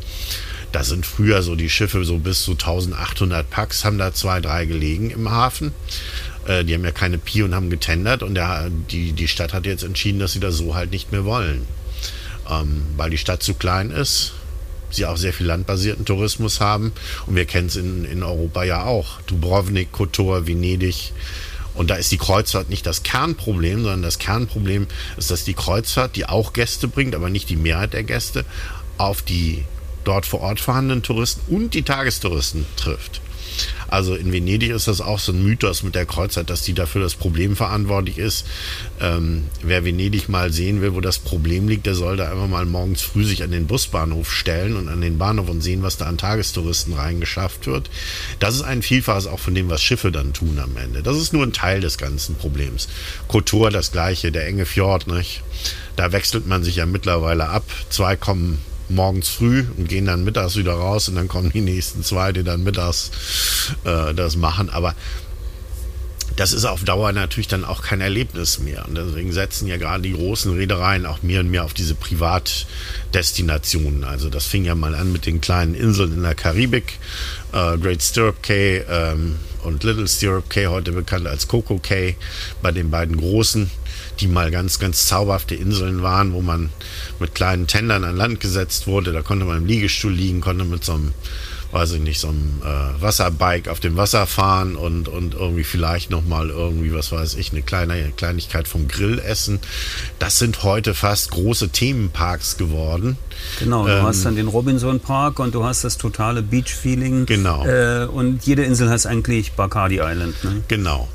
[0.73, 4.65] Da sind früher so die Schiffe so bis zu 1800 Packs, haben da zwei, drei
[4.65, 5.73] gelegen im Hafen.
[6.47, 9.67] Äh, die haben ja keine Pi und haben getendert und der, die, die Stadt hat
[9.67, 11.67] jetzt entschieden, dass sie das so halt nicht mehr wollen.
[12.51, 14.33] Ähm, weil die Stadt zu klein ist,
[14.91, 16.93] sie auch sehr viel landbasierten Tourismus haben.
[17.27, 19.21] Und wir kennen es in, in Europa ja auch.
[19.23, 21.13] Dubrovnik, Kotor, Venedig.
[21.75, 26.17] Und da ist die Kreuzfahrt nicht das Kernproblem, sondern das Kernproblem ist, dass die Kreuzfahrt,
[26.17, 28.45] die auch Gäste bringt, aber nicht die Mehrheit der Gäste,
[28.99, 29.65] auf die
[30.05, 33.21] dort vor Ort vorhandenen Touristen und die Tagestouristen trifft.
[33.89, 37.03] Also in Venedig ist das auch so ein Mythos mit der Kreuzfahrt, dass die dafür
[37.03, 38.47] das Problem verantwortlich ist.
[39.01, 42.65] Ähm, wer Venedig mal sehen will, wo das Problem liegt, der soll da einfach mal
[42.65, 46.07] morgens früh sich an den Busbahnhof stellen und an den Bahnhof und sehen, was da
[46.07, 47.91] an Tagestouristen reingeschafft wird.
[48.39, 51.03] Das ist ein Vielfaches auch von dem, was Schiffe dann tun am Ende.
[51.03, 52.89] Das ist nur ein Teil des ganzen Problems.
[53.29, 55.43] Kotor das gleiche, der enge Fjord, nicht?
[55.97, 57.65] Da wechselt man sich ja mittlerweile ab.
[57.91, 58.59] Zwei kommen
[58.95, 62.45] morgens früh und gehen dann mittags wieder raus und dann kommen die nächsten zwei, die
[62.45, 63.11] dann mittags
[63.85, 64.71] äh, das machen.
[64.71, 64.95] Aber
[66.37, 68.87] das ist auf Dauer natürlich dann auch kein Erlebnis mehr.
[68.87, 74.05] Und deswegen setzen ja gerade die großen Reedereien auch mehr und mehr auf diese Privatdestinationen.
[74.05, 76.99] Also das fing ja mal an mit den kleinen Inseln in der Karibik,
[77.53, 82.17] äh, Great Stirrup Cay ähm, und Little Stirrup Cay, heute bekannt als Coco Cay,
[82.63, 83.71] bei den beiden großen
[84.21, 86.71] die mal ganz, ganz zauberhafte Inseln waren, wo man
[87.19, 89.13] mit kleinen Tendern an Land gesetzt wurde.
[89.13, 91.13] Da konnte man im Liegestuhl liegen, konnte mit so einem,
[91.73, 96.11] weiß ich nicht, so einem äh, Wasserbike auf dem Wasser fahren und, und irgendwie vielleicht
[96.11, 99.61] nochmal irgendwie, was weiß ich, eine kleine Kleinigkeit vom Grill essen.
[100.19, 103.17] Das sind heute fast große Themenparks geworden.
[103.59, 107.27] Genau, du ähm, hast dann den Robinson Park und du hast das totale Beach-Feeling.
[107.27, 107.65] Genau.
[107.67, 110.45] Äh, und jede Insel heißt eigentlich Bacardi Island.
[110.45, 110.63] Ne?
[110.69, 111.09] Genau.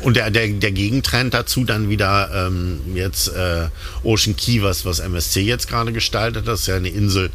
[0.00, 3.68] Und der, der, der Gegentrend dazu dann wieder ähm, jetzt äh,
[4.04, 6.46] Ocean Key, was, was MSC jetzt gerade gestaltet.
[6.46, 7.30] Das ist ja eine Insel,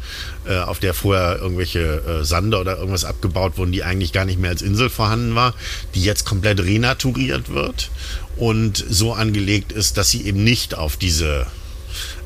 [0.46, 4.38] äh, auf der vorher irgendwelche äh, Sande oder irgendwas abgebaut wurden, die eigentlich gar nicht
[4.38, 5.54] mehr als Insel vorhanden war,
[5.94, 7.90] die jetzt komplett renaturiert wird
[8.36, 11.46] und so angelegt ist, dass sie eben nicht auf diese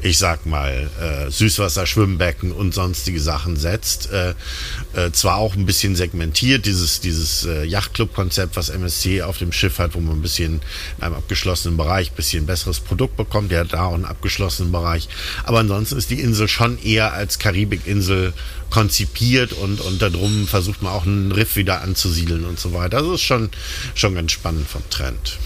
[0.03, 4.11] ich sag mal, äh, Süßwasser-Schwimmbecken und sonstige Sachen setzt.
[4.11, 4.35] Äh,
[4.95, 9.79] äh, zwar auch ein bisschen segmentiert, dieses, dieses äh, Yachtclub-Konzept, was MSC auf dem Schiff
[9.79, 10.61] hat, wo man ein bisschen
[10.99, 13.51] in einem abgeschlossenen Bereich ein bisschen besseres Produkt bekommt.
[13.51, 15.09] Der hat da auch einen abgeschlossenen Bereich.
[15.45, 18.33] Aber ansonsten ist die Insel schon eher als Karibikinsel
[18.71, 23.03] konzipiert und, und darum versucht man auch einen Riff wieder anzusiedeln und so weiter.
[23.03, 23.51] Das ist schon,
[23.95, 25.39] schon ganz spannend vom Trend.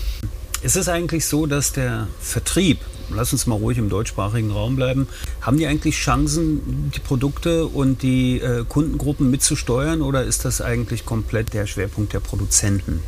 [0.62, 2.78] Ist es eigentlich so, dass der Vertrieb
[3.14, 5.08] lass uns mal ruhig im deutschsprachigen Raum bleiben.
[5.40, 11.04] Haben die eigentlich Chancen, die Produkte und die äh, Kundengruppen mitzusteuern oder ist das eigentlich
[11.04, 13.02] komplett der Schwerpunkt der Produzenten?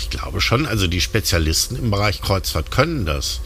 [0.00, 3.40] Ich glaube schon, also die Spezialisten im Bereich Kreuzfahrt können das.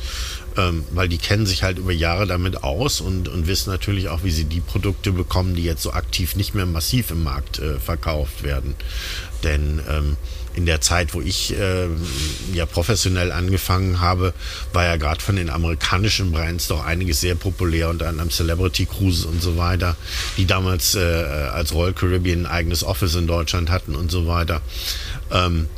[0.56, 4.24] Ähm, weil die kennen sich halt über Jahre damit aus und, und wissen natürlich auch,
[4.24, 7.78] wie sie die Produkte bekommen, die jetzt so aktiv nicht mehr massiv im Markt äh,
[7.78, 8.74] verkauft werden.
[9.44, 10.16] Denn ähm,
[10.56, 11.86] in der Zeit, wo ich äh,
[12.52, 14.32] ja professionell angefangen habe,
[14.72, 19.26] war ja gerade von den amerikanischen Brands doch einiges sehr populär, unter anderem Celebrity Cruises
[19.26, 19.96] und so weiter,
[20.36, 24.62] die damals äh, als Royal Caribbean ein eigenes Office in Deutschland hatten und so weiter.
[25.30, 25.68] Ähm,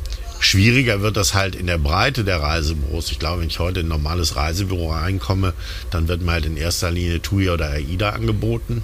[0.41, 3.11] Schwieriger wird das halt in der Breite der Reisebüros.
[3.11, 5.53] Ich glaube, wenn ich heute in ein normales Reisebüro reinkomme,
[5.91, 8.83] dann wird mir halt in erster Linie TUI oder AIDA angeboten.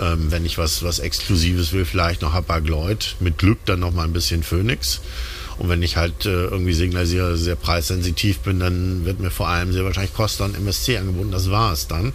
[0.00, 3.16] Ähm, wenn ich was, was Exklusives will, vielleicht noch Hapag-Lloyd.
[3.18, 5.00] Mit Glück dann noch mal ein bisschen Phoenix.
[5.62, 9.72] Und wenn ich halt äh, irgendwie signalisiere, sehr preissensitiv bin, dann wird mir vor allem
[9.72, 11.30] sehr wahrscheinlich Costa und MSC angeboten.
[11.30, 12.12] Das war es dann.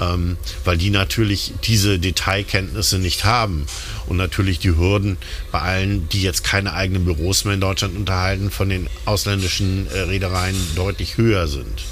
[0.00, 3.66] Ähm, weil die natürlich diese Detailkenntnisse nicht haben.
[4.08, 5.16] Und natürlich die Hürden
[5.52, 10.00] bei allen, die jetzt keine eigenen Büros mehr in Deutschland unterhalten, von den ausländischen äh,
[10.00, 11.84] Reedereien deutlich höher sind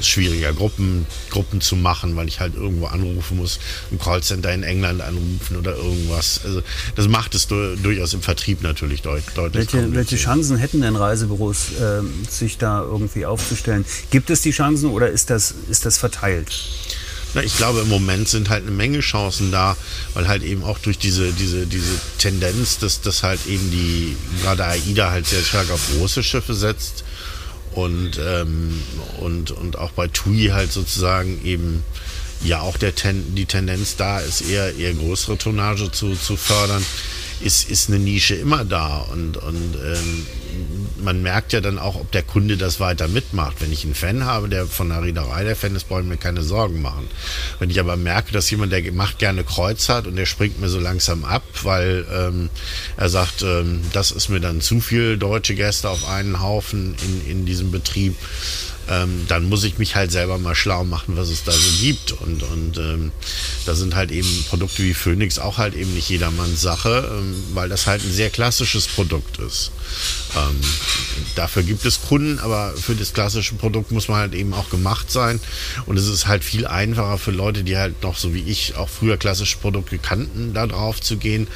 [0.00, 3.58] schwieriger, Gruppen, Gruppen zu machen, weil ich halt irgendwo anrufen muss,
[3.90, 6.40] ein Callcenter in England anrufen oder irgendwas.
[6.44, 6.62] Also
[6.94, 9.72] das macht es du, durchaus im Vertrieb natürlich deut, deutlich.
[9.72, 13.84] Welche, welche Chancen hätten denn Reisebüros, äh, sich da irgendwie aufzustellen?
[14.10, 16.52] Gibt es die Chancen oder ist das, ist das verteilt?
[17.34, 19.76] Na, ich glaube, im Moment sind halt eine Menge Chancen da,
[20.14, 24.64] weil halt eben auch durch diese, diese, diese Tendenz, dass, dass halt eben die, gerade
[24.64, 27.04] AIDA halt sehr stark auf große Schiffe setzt,
[27.74, 28.82] und, ähm,
[29.20, 31.82] und, und auch bei TUI halt sozusagen eben
[32.42, 36.84] ja auch der Ten, die Tendenz da ist, eher, eher größere Tonnage zu, zu fördern
[37.44, 40.26] ist, ist eine Nische immer da und, und ähm,
[41.02, 43.60] man merkt ja dann auch, ob der Kunde das weiter mitmacht.
[43.60, 46.16] Wenn ich einen Fan habe, der von der Reederei der Fan ist, brauche ich mir
[46.16, 47.08] keine Sorgen machen.
[47.58, 50.68] Wenn ich aber merke, dass jemand, der macht gerne Kreuz hat und der springt mir
[50.68, 52.48] so langsam ab, weil ähm,
[52.96, 57.30] er sagt, ähm, das ist mir dann zu viel deutsche Gäste auf einen Haufen in,
[57.30, 58.16] in diesem Betrieb,
[58.88, 62.12] ähm, dann muss ich mich halt selber mal schlau machen, was es da so gibt.
[62.12, 63.12] Und, und ähm,
[63.66, 67.68] da sind halt eben Produkte wie Phoenix auch halt eben nicht jedermanns Sache, ähm, weil
[67.68, 69.70] das halt ein sehr klassisches Produkt ist.
[70.36, 70.60] Ähm,
[71.34, 75.10] dafür gibt es Kunden, aber für das klassische Produkt muss man halt eben auch gemacht
[75.10, 75.40] sein.
[75.86, 78.88] Und es ist halt viel einfacher für Leute, die halt noch so wie ich auch
[78.88, 81.46] früher klassische Produkte kannten, da drauf zu gehen,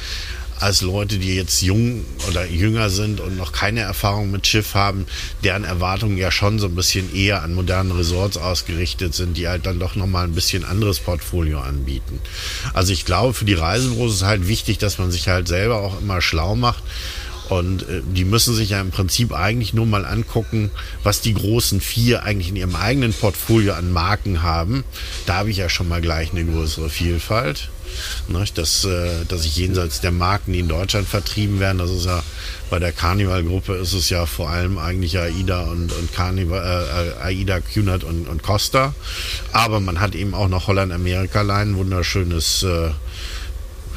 [0.59, 5.05] als Leute, die jetzt jung oder jünger sind und noch keine Erfahrung mit Schiff haben,
[5.43, 9.65] deren Erwartungen ja schon so ein bisschen eher an modernen Resorts ausgerichtet sind, die halt
[9.65, 12.19] dann doch nochmal ein bisschen anderes Portfolio anbieten.
[12.73, 15.99] Also ich glaube, für die Reisebüros ist halt wichtig, dass man sich halt selber auch
[16.01, 16.83] immer schlau macht
[17.49, 20.71] und äh, die müssen sich ja im Prinzip eigentlich nur mal angucken,
[21.03, 24.83] was die großen vier eigentlich in ihrem eigenen Portfolio an Marken haben.
[25.25, 27.69] Da habe ich ja schon mal gleich eine größere Vielfalt.
[28.27, 32.05] Ne, dass, äh, dass ich jenseits der Marken, die in Deutschland vertrieben werden, das ist
[32.05, 32.23] ja
[32.69, 37.61] bei der Carnival-Gruppe ist es ja vor allem eigentlich AIDA und, und Carnival, äh, AIDA,
[37.61, 38.93] Cunard und, und Costa.
[39.51, 42.91] Aber man hat eben auch noch Holland-Amerika-Line, wunderschönes äh,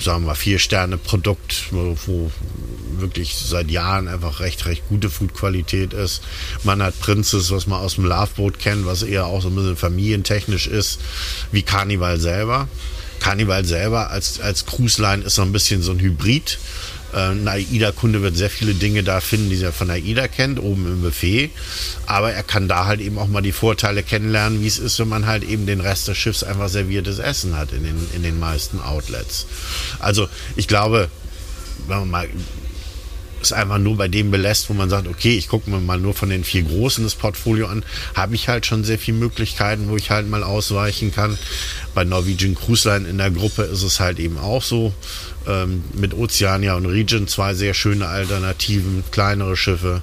[0.05, 2.31] sagen wir, vier Sterne Produkt, wo
[2.99, 6.23] wirklich seit Jahren einfach recht, recht gute Foodqualität ist.
[6.63, 9.77] Man hat Princess, was man aus dem Loveboat kennt, was eher auch so ein bisschen
[9.77, 11.01] familientechnisch ist,
[11.51, 12.69] wie Carnival selber.
[13.21, 16.59] Carnival selber als, als Cruise Line ist so ein bisschen so ein Hybrid.
[17.13, 20.87] Äh, ein AIDA-Kunde wird sehr viele Dinge da finden, die er von AIDA kennt, oben
[20.87, 21.51] im Buffet.
[22.07, 25.09] Aber er kann da halt eben auch mal die Vorteile kennenlernen, wie es ist, wenn
[25.09, 28.39] man halt eben den Rest des Schiffs einfach serviertes Essen hat in den, in den
[28.39, 29.47] meisten Outlets.
[29.99, 31.09] Also ich glaube,
[31.87, 32.29] wenn man mal
[33.43, 36.15] es einfach nur bei dem belässt, wo man sagt, okay, ich gucke mir mal nur
[36.15, 39.97] von den vier Großen das Portfolio an, habe ich halt schon sehr viele Möglichkeiten, wo
[39.97, 41.37] ich halt mal ausweichen kann.
[41.95, 44.95] Bei Norwegian Cruise Line in der Gruppe ist es halt eben auch so.
[45.47, 50.03] Ähm, mit Oceania und Regent zwei sehr schöne Alternativen, kleinere Schiffe.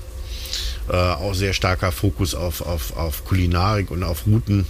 [0.89, 4.65] Äh, auch sehr starker Fokus auf, auf, auf Kulinarik und auf Routen.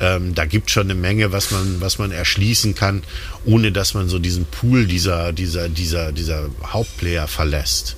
[0.00, 3.02] Ähm, da gibt schon eine Menge, was man, was man erschließen kann,
[3.44, 7.96] ohne dass man so diesen Pool dieser, dieser, dieser, dieser Hauptplayer verlässt.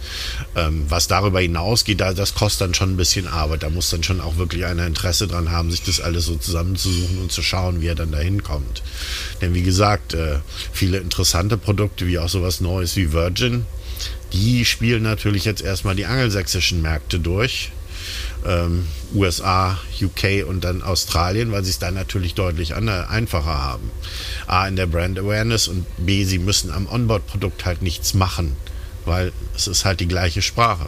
[0.55, 3.63] Ähm, was darüber hinausgeht, da, das kostet dann schon ein bisschen Arbeit.
[3.63, 7.19] Da muss dann schon auch wirklich einer Interesse dran haben, sich das alles so zusammenzusuchen
[7.19, 8.83] und zu schauen, wie er dann dahin kommt.
[9.41, 10.39] Denn wie gesagt, äh,
[10.73, 13.67] viele interessante Produkte, wie auch sowas Neues wie Virgin,
[14.33, 17.71] die spielen natürlich jetzt erstmal die angelsächsischen Märkte durch
[18.47, 23.91] ähm, USA, UK und dann Australien, weil sie es dann natürlich deutlich einfacher haben.
[24.47, 28.57] A, in der Brand Awareness und B, sie müssen am Onboard-Produkt halt nichts machen,
[29.05, 30.87] weil es ist halt die gleiche Sprache.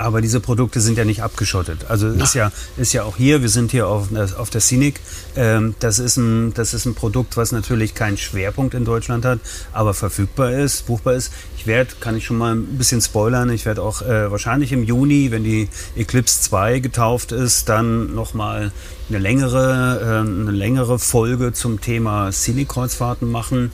[0.00, 1.84] Aber diese Produkte sind ja nicht abgeschottet.
[1.88, 4.08] Also ist ja, ist ja auch hier, wir sind hier auf,
[4.38, 4.98] auf der Scenic.
[5.36, 9.40] Ähm, das, ist ein, das ist ein Produkt, was natürlich keinen Schwerpunkt in Deutschland hat,
[9.74, 11.32] aber verfügbar ist, buchbar ist.
[11.58, 14.84] Ich werde, kann ich schon mal ein bisschen spoilern, ich werde auch äh, wahrscheinlich im
[14.84, 18.72] Juni, wenn die Eclipse 2 getauft ist, dann nochmal
[19.10, 23.70] eine längere, äh, eine längere Folge zum Thema Scenic-Kreuzfahrten machen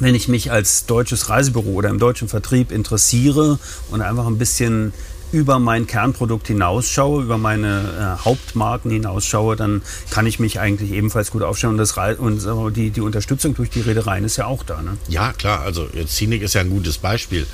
[0.00, 3.58] wenn ich mich als deutsches Reisebüro oder im deutschen Vertrieb interessiere
[3.90, 4.92] und einfach ein bisschen
[5.32, 11.30] über mein Kernprodukt hinausschaue, über meine äh, Hauptmarken hinausschaue, dann kann ich mich eigentlich ebenfalls
[11.30, 11.72] gut aufstellen.
[11.72, 14.82] Und, das, und die, die Unterstützung durch die Reedereien ist ja auch da.
[14.82, 14.98] Ne?
[15.08, 15.60] Ja, klar.
[15.60, 17.46] Also Zinik ist ja ein gutes Beispiel,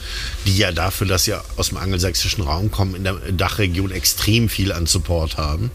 [0.46, 4.72] die ja dafür, dass sie aus dem angelsächsischen Raum kommen, in der Dachregion extrem viel
[4.72, 5.70] an Support haben.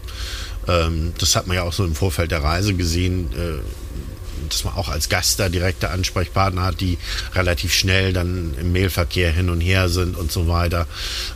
[0.68, 3.30] Ähm, das hat man ja auch so im Vorfeld der Reise gesehen.
[3.32, 3.60] Äh,
[4.52, 6.98] dass man auch als Gast da direkte Ansprechpartner hat, die
[7.34, 10.86] relativ schnell dann im Mailverkehr hin und her sind und so weiter,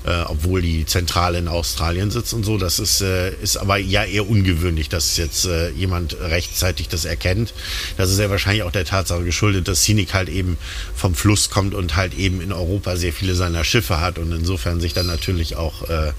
[0.04, 2.58] äh, obwohl die Zentrale in Australien sitzt und so.
[2.58, 7.54] Das ist, äh, ist aber ja eher ungewöhnlich, dass jetzt äh, jemand rechtzeitig das erkennt.
[7.96, 10.58] Das ist ja wahrscheinlich auch der Tatsache geschuldet, dass Scenic halt eben
[10.94, 14.80] vom Fluss kommt und halt eben in Europa sehr viele seiner Schiffe hat und insofern
[14.80, 16.12] sich dann natürlich auch äh,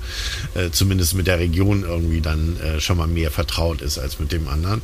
[0.55, 4.31] äh, zumindest mit der Region irgendwie dann äh, schon mal mehr vertraut ist als mit
[4.31, 4.81] dem anderen.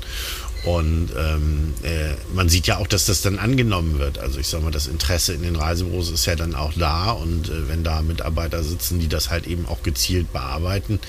[0.65, 4.17] Und ähm, äh, man sieht ja auch, dass das dann angenommen wird.
[4.17, 7.12] Also ich sage mal, das Interesse in den Reisebüros ist ja dann auch da.
[7.12, 10.99] Und äh, wenn da Mitarbeiter sitzen, die das halt eben auch gezielt bearbeiten,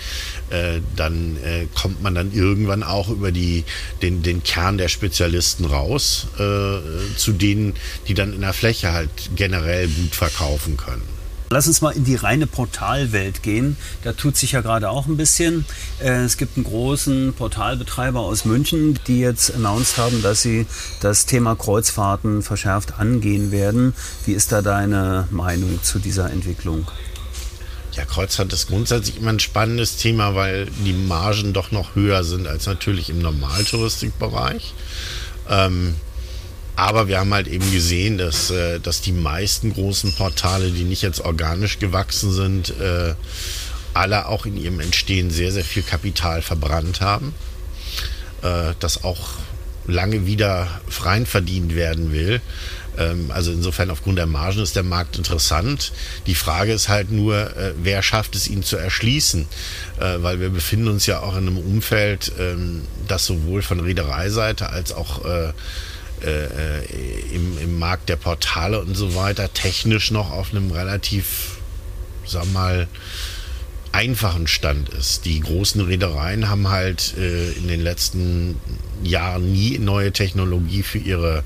[0.50, 3.64] äh, dann äh, kommt man dann irgendwann auch über die,
[4.02, 7.74] den, den Kern der Spezialisten raus, äh, zu denen,
[8.08, 11.15] die dann in der Fläche halt generell gut verkaufen können.
[11.48, 13.76] Lass uns mal in die reine Portalwelt gehen.
[14.02, 15.64] Da tut sich ja gerade auch ein bisschen.
[16.00, 20.66] Äh, es gibt einen großen Portalbetreiber aus München, die jetzt announced haben, dass sie
[21.00, 23.94] das Thema Kreuzfahrten verschärft angehen werden.
[24.24, 26.88] Wie ist da deine Meinung zu dieser Entwicklung?
[27.92, 32.46] Ja, Kreuzfahrt ist grundsätzlich immer ein spannendes Thema, weil die Margen doch noch höher sind
[32.46, 34.74] als natürlich im Normaltouristikbereich.
[35.48, 35.94] Ähm,
[36.76, 41.02] aber wir haben halt eben gesehen, dass, äh, dass die meisten großen Portale, die nicht
[41.02, 43.14] jetzt organisch gewachsen sind, äh,
[43.94, 47.34] alle auch in ihrem Entstehen sehr, sehr viel Kapital verbrannt haben.
[48.42, 49.30] Äh, das auch
[49.86, 52.42] lange wieder freien verdient werden will.
[52.98, 55.92] Ähm, also insofern aufgrund der Margen ist der Markt interessant.
[56.26, 59.46] Die Frage ist halt nur, wer schafft es, ihn zu erschließen?
[59.98, 64.92] Weil wir befinden uns ja auch in einem Umfeld, ähm, das sowohl von Reedereiseite als
[64.92, 65.24] auch
[66.24, 71.58] äh, äh, im, im Markt der Portale und so weiter technisch noch auf einem relativ,
[72.24, 72.88] sag mal,
[73.92, 75.24] einfachen Stand ist.
[75.24, 78.56] Die großen Reedereien haben halt äh, in den letzten
[79.02, 81.44] Jahren nie neue Technologie für ihre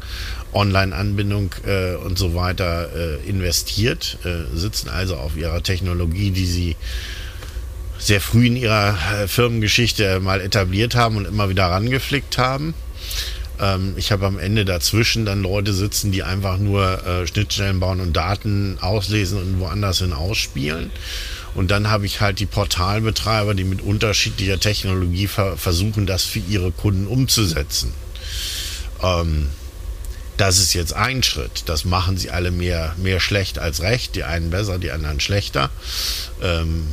[0.52, 6.76] Online-Anbindung äh, und so weiter äh, investiert, äh, sitzen also auf ihrer Technologie, die sie
[7.98, 12.74] sehr früh in ihrer äh, Firmengeschichte mal etabliert haben und immer wieder rangeflickt haben.
[13.60, 18.00] Ähm, ich habe am Ende dazwischen dann Leute sitzen, die einfach nur äh, Schnittstellen bauen
[18.00, 20.90] und Daten auslesen und woanders hin ausspielen.
[21.54, 26.38] Und dann habe ich halt die Portalbetreiber, die mit unterschiedlicher Technologie ver versuchen, das für
[26.38, 27.92] ihre Kunden umzusetzen.
[29.02, 29.48] Ähm,
[30.36, 31.64] das ist jetzt ein Schritt.
[31.66, 34.14] Das machen sie alle mehr, mehr schlecht als recht.
[34.16, 35.70] Die einen besser, die anderen schlechter.
[36.42, 36.86] Ähm,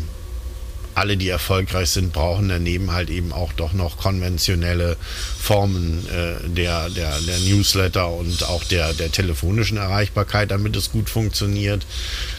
[0.98, 4.98] alle, die erfolgreich sind, brauchen daneben halt eben auch doch noch konventionelle
[5.40, 11.10] Formen äh, der, der, der Newsletter und auch der, der telefonischen Erreichbarkeit, damit es gut
[11.10, 11.86] funktioniert.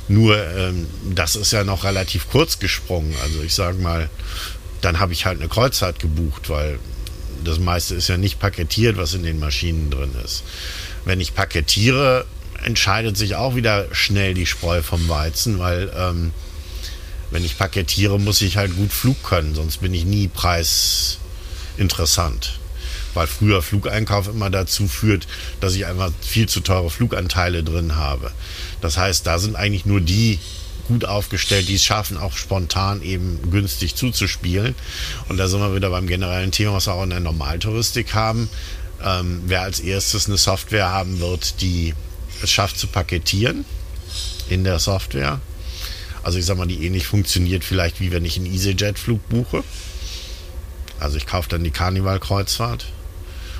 [0.08, 3.14] Nur ähm, das ist ja noch relativ kurz gesprungen.
[3.22, 4.10] Also ich sage mal,
[4.80, 6.80] dann habe ich halt eine Kreuzfahrt gebucht, weil
[7.44, 10.42] das meiste ist ja nicht paketiert, was in den Maschinen drin ist.
[11.04, 12.26] Wenn ich paketiere,
[12.64, 16.32] entscheidet sich auch wieder schnell die Spreu vom Weizen, weil ähm,
[17.30, 22.58] wenn ich paketiere, muss ich halt gut Flug können, sonst bin ich nie preisinteressant.
[23.14, 25.26] Weil früher Flugeinkauf immer dazu führt,
[25.60, 28.30] dass ich einfach viel zu teure Fluganteile drin habe.
[28.80, 30.38] Das heißt, da sind eigentlich nur die
[30.88, 34.74] gut aufgestellt, die es schaffen, auch spontan eben günstig zuzuspielen.
[35.28, 38.48] Und da sind wir wieder beim generellen Thema, was wir auch in der Normaltouristik haben.
[39.04, 41.94] Ähm, wer als erstes eine Software haben wird, die
[42.42, 43.64] es schafft zu paketieren
[44.48, 45.40] in der Software,
[46.28, 49.64] also ich sag mal, die ähnlich funktioniert vielleicht wie wenn ich einen EasyJet-Flug buche.
[51.00, 52.84] Also ich kaufe dann die Carnival-Kreuzfahrt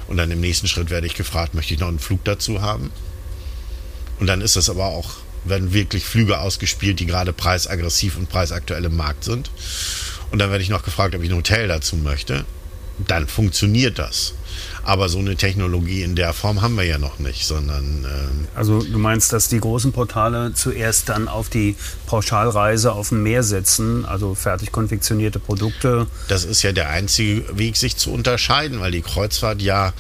[0.07, 2.93] und dann im nächsten Schritt werde ich gefragt, möchte ich noch einen Flug dazu haben?
[4.21, 5.13] Und dann ist das aber auch,
[5.47, 9.51] werden wirklich Flüge ausgespielt, die gerade preisaggressiv und preisaktuell im Markt sind.
[10.31, 12.45] Und dann werde ich noch gefragt, ob ich ein Hotel dazu möchte.
[12.99, 14.35] Dann funktioniert das.
[14.89, 18.07] Aber so eine Technologie in der Form haben wir ja noch nicht, sondern.
[18.07, 23.23] Äh also du meinst, dass die großen Portale zuerst dann auf die Pauschalreise auf dem
[23.23, 26.07] Meer setzen, also fertig konfektionierte Produkte?
[26.29, 29.93] Das ist ja der einzige Weg, sich zu unterscheiden, weil die Kreuzfahrt ja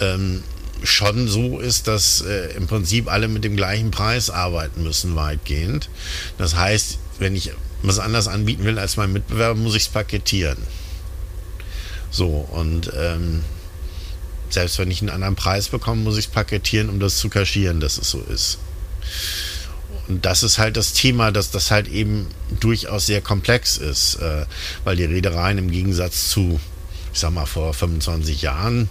[0.00, 0.42] ähm,
[0.82, 5.90] schon so ist, dass äh, im Prinzip alle mit dem gleichen Preis arbeiten müssen, weitgehend.
[6.38, 10.56] Das heißt, wenn ich was anders anbieten will als mein Mitbewerber, muss ich es paketieren.
[12.10, 13.42] So, und ähm,
[14.54, 17.80] selbst wenn ich einen anderen Preis bekomme, muss ich es paketieren, um das zu kaschieren,
[17.80, 18.58] dass es so ist.
[20.08, 22.26] Und das ist halt das Thema, dass das halt eben
[22.60, 24.46] durchaus sehr komplex ist, äh,
[24.84, 26.60] weil die Reedereien im Gegensatz zu,
[27.12, 28.88] ich sag mal, vor 25 Jahren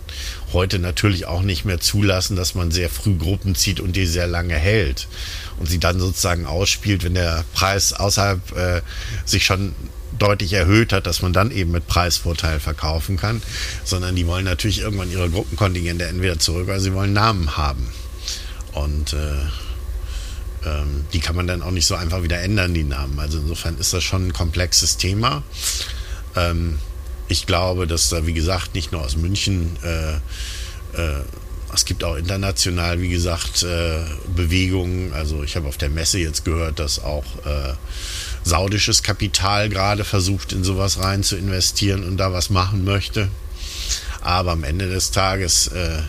[0.54, 4.28] heute natürlich auch nicht mehr zulassen, dass man sehr früh Gruppen zieht und die sehr
[4.28, 5.08] lange hält
[5.60, 8.82] und sie dann sozusagen ausspielt, wenn der Preis außerhalb äh,
[9.26, 9.76] sich schon
[10.22, 13.42] deutlich erhöht hat, dass man dann eben mit Preisvorteil verkaufen kann,
[13.84, 17.88] sondern die wollen natürlich irgendwann ihre Gruppenkontingente entweder zurück oder sie wollen Namen haben.
[18.74, 19.18] Und äh,
[20.66, 23.20] ähm, die kann man dann auch nicht so einfach wieder ändern, die Namen.
[23.20, 25.44] Also insofern ist das schon ein komplexes Thema.
[26.36, 26.78] Ähm,
[27.28, 30.16] ich glaube, dass da, wie gesagt, nicht nur aus München, äh,
[31.02, 31.24] äh,
[31.74, 34.02] es gibt auch international, wie gesagt, äh,
[34.36, 35.14] Bewegungen.
[35.14, 37.74] Also ich habe auf der Messe jetzt gehört, dass auch äh,
[38.44, 43.30] saudisches Kapital gerade versucht, in sowas rein zu investieren und da was machen möchte.
[44.22, 46.02] Aber am Ende des Tages, äh,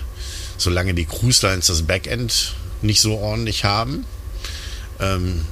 [0.59, 4.05] solange die Cruise Lines das Backend nicht so ordentlich haben,
[5.01, 5.47] ähm,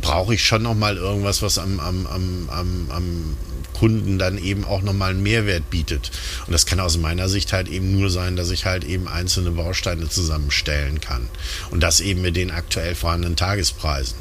[0.00, 3.36] brauche ich schon noch mal irgendwas, was am, am, am, am, am
[3.78, 6.10] Kunden dann eben auch nochmal einen Mehrwert bietet.
[6.46, 9.52] Und das kann aus meiner Sicht halt eben nur sein, dass ich halt eben einzelne
[9.52, 11.28] Bausteine zusammenstellen kann.
[11.70, 14.16] Und das eben mit den aktuell vorhandenen Tagespreisen.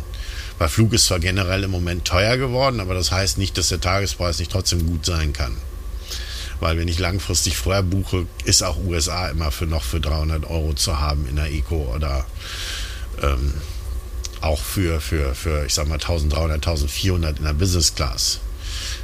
[0.58, 3.82] Weil Flug ist zwar generell im Moment teuer geworden, aber das heißt nicht, dass der
[3.82, 5.56] Tagespreis nicht trotzdem gut sein kann.
[6.60, 10.74] Weil wenn ich langfristig vorher buche, ist auch USA immer für noch für 300 Euro
[10.74, 12.26] zu haben in der Eco oder
[13.22, 13.54] ähm,
[14.42, 18.40] auch für, für, für, ich sag mal, 1300, 1400 in der Business Class.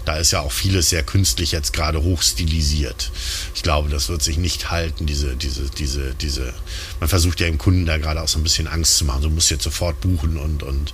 [0.06, 3.12] Da ist ja auch vieles sehr künstlich jetzt gerade hochstilisiert.
[3.56, 6.54] Ich glaube, das wird sich nicht halten, diese, diese, diese, diese.
[7.00, 9.22] Man versucht ja dem Kunden da gerade auch so ein bisschen Angst zu machen.
[9.24, 10.94] Du musst jetzt sofort buchen und, und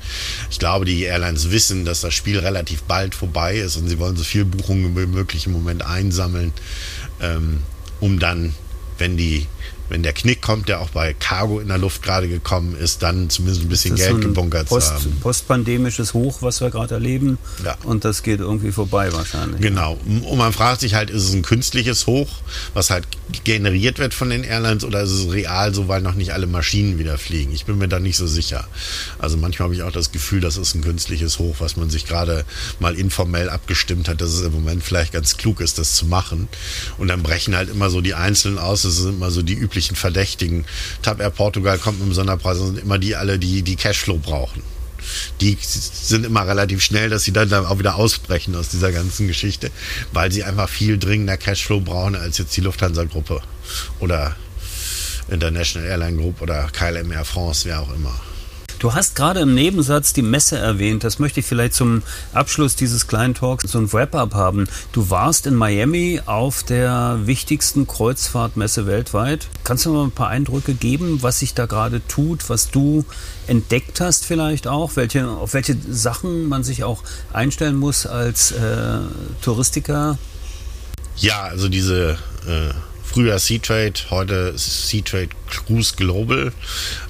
[0.50, 4.16] ich glaube, die Airlines wissen, dass das Spiel relativ bald vorbei ist und sie wollen
[4.16, 6.52] so viel Buchungen wie möglich im Moment einsammeln,
[7.22, 7.62] ähm,
[8.00, 8.54] um dann,
[8.98, 9.48] wenn die
[9.90, 13.30] wenn der Knick kommt, der auch bei Cargo in der Luft gerade gekommen ist, dann
[13.30, 15.20] zumindest ein bisschen Geld so ein gebunkert Post, zu haben.
[15.22, 17.38] Postpandemisches Hoch, was wir gerade erleben.
[17.64, 17.76] Ja.
[17.84, 19.62] Und das geht irgendwie vorbei wahrscheinlich.
[19.62, 19.98] Genau.
[20.06, 22.30] Und man fragt sich halt, ist es ein künstliches Hoch,
[22.74, 23.08] was halt
[23.44, 27.00] generiert wird von den Airlines oder ist es real so, weil noch nicht alle Maschinen
[27.00, 27.52] wieder fliegen?
[27.54, 28.68] Ich bin mir da nicht so sicher.
[29.18, 32.06] Also manchmal habe ich auch das Gefühl, das ist ein künstliches Hoch, was man sich
[32.06, 32.46] gerade
[32.80, 36.48] mal informell abgestimmt hat, dass es im Moment vielleicht ganz klug ist, das zu machen.
[36.98, 38.84] Und dann brechen halt immer so die Einzelnen aus.
[38.84, 40.66] Das sind immer so die üblichen Verdächtigen.
[41.02, 42.58] TAP Air Portugal kommt mit dem Sonderpreis.
[42.58, 44.62] Das sind immer die alle, die die Cashflow brauchen
[45.42, 49.72] die sind immer relativ schnell, dass sie dann auch wieder ausbrechen aus dieser ganzen Geschichte,
[50.12, 53.42] weil sie einfach viel dringender Cashflow brauchen als jetzt die Lufthansa-Gruppe
[54.00, 54.36] oder
[55.30, 58.20] International Airline Group oder KLM Air France, wer auch immer.
[58.80, 61.04] Du hast gerade im Nebensatz die Messe erwähnt.
[61.04, 62.02] Das möchte ich vielleicht zum
[62.32, 64.70] Abschluss dieses kleinen Talks so ein Wrap-up haben.
[64.94, 69.50] Du warst in Miami auf der wichtigsten Kreuzfahrtmesse weltweit.
[69.66, 73.04] Kannst du mal ein paar Eindrücke geben, was sich da gerade tut, was du
[73.48, 77.04] entdeckt hast vielleicht auch, welche, auf welche Sachen man sich auch
[77.34, 79.00] einstellen muss als äh,
[79.42, 80.18] Touristiker?
[81.18, 82.18] Ja, also diese
[82.48, 82.72] äh
[83.10, 86.52] früher Seatrade, heute Seatrade Cruise Global,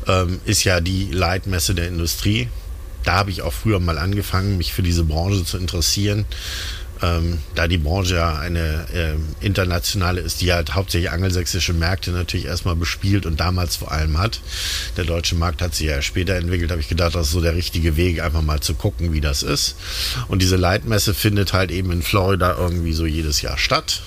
[0.07, 2.47] ähm, ist ja die Leitmesse der Industrie.
[3.03, 6.25] Da habe ich auch früher mal angefangen, mich für diese Branche zu interessieren.
[7.01, 12.45] Ähm, da die Branche ja eine äh, internationale ist, die halt hauptsächlich angelsächsische Märkte natürlich
[12.45, 14.41] erstmal bespielt und damals vor allem hat.
[14.97, 17.55] Der deutsche Markt hat sich ja später entwickelt, habe ich gedacht, das ist so der
[17.55, 19.75] richtige Weg, einfach mal zu gucken, wie das ist.
[20.27, 24.01] Und diese Leitmesse findet halt eben in Florida irgendwie so jedes Jahr statt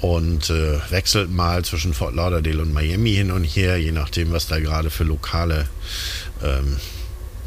[0.00, 4.46] und äh, wechselt mal zwischen Fort Lauderdale und Miami hin und her, je nachdem, was
[4.46, 5.66] da gerade für lokale
[6.42, 6.76] ähm,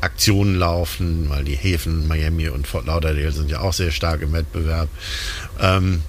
[0.02, 4.34] Aktionen laufen, weil die Häfen Miami und Fort Lauderdale sind ja auch sehr stark im
[4.34, 4.90] Wettbewerb.
[5.60, 6.02] Ähm,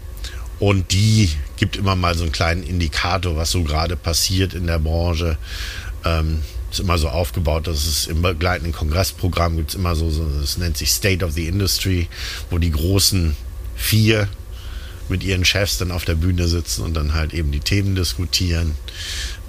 [0.59, 4.78] und die gibt immer mal so einen kleinen Indikator, was so gerade passiert in der
[4.78, 5.36] Branche.
[6.05, 10.26] Ähm, ist immer so aufgebaut, dass es im begleitenden Kongressprogramm gibt es immer so, so,
[10.40, 12.09] das nennt sich State of the Industry,
[12.51, 13.36] wo die großen
[13.76, 14.28] vier
[15.13, 18.75] mit ihren Chefs dann auf der Bühne sitzen und dann halt eben die Themen diskutieren.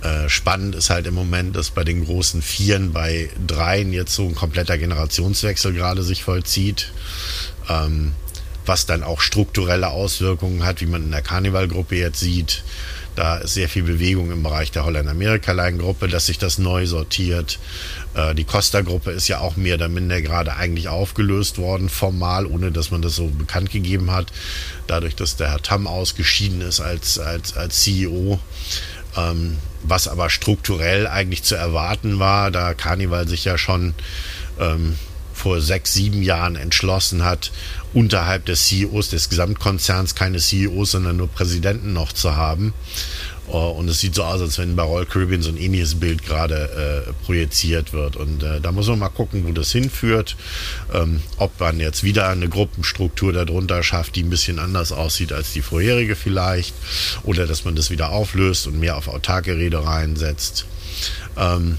[0.01, 4.27] Äh, spannend ist halt im Moment, dass bei den großen Vieren, bei Dreien jetzt so
[4.27, 6.91] ein kompletter Generationswechsel gerade sich vollzieht.
[7.69, 8.11] Ähm,
[8.65, 12.63] was dann auch strukturelle Auswirkungen hat, wie man in der Karnevalgruppe jetzt sieht.
[13.15, 17.59] Da ist sehr viel Bewegung im Bereich der Holland-Amerika-Line-Gruppe, dass sich das neu sortiert.
[18.15, 22.71] Äh, die Costa-Gruppe ist ja auch mehr oder minder gerade eigentlich aufgelöst worden, formal, ohne
[22.71, 24.31] dass man das so bekannt gegeben hat.
[24.87, 28.39] Dadurch, dass der Herr Tam ausgeschieden ist als, als, als CEO.
[29.15, 33.93] Ähm, was aber strukturell eigentlich zu erwarten war, da Carnival sich ja schon
[34.59, 34.95] ähm,
[35.33, 37.51] vor sechs, sieben Jahren entschlossen hat,
[37.93, 42.73] unterhalb des CEOs des Gesamtkonzerns keine CEOs, sondern nur Präsidenten noch zu haben.
[43.47, 46.25] Äh, und es sieht so aus, als wenn bei Royal Caribbean so ein ähnliches Bild
[46.25, 48.15] gerade äh, projiziert wird.
[48.15, 50.35] Und äh, da muss man mal gucken, wo das hinführt.
[50.93, 55.53] Ähm, ob man jetzt wieder eine Gruppenstruktur darunter schafft, die ein bisschen anders aussieht als
[55.53, 56.73] die vorherige vielleicht.
[57.23, 60.65] Oder dass man das wieder auflöst und mehr auf autarke Reedereien setzt.
[61.37, 61.77] Ähm,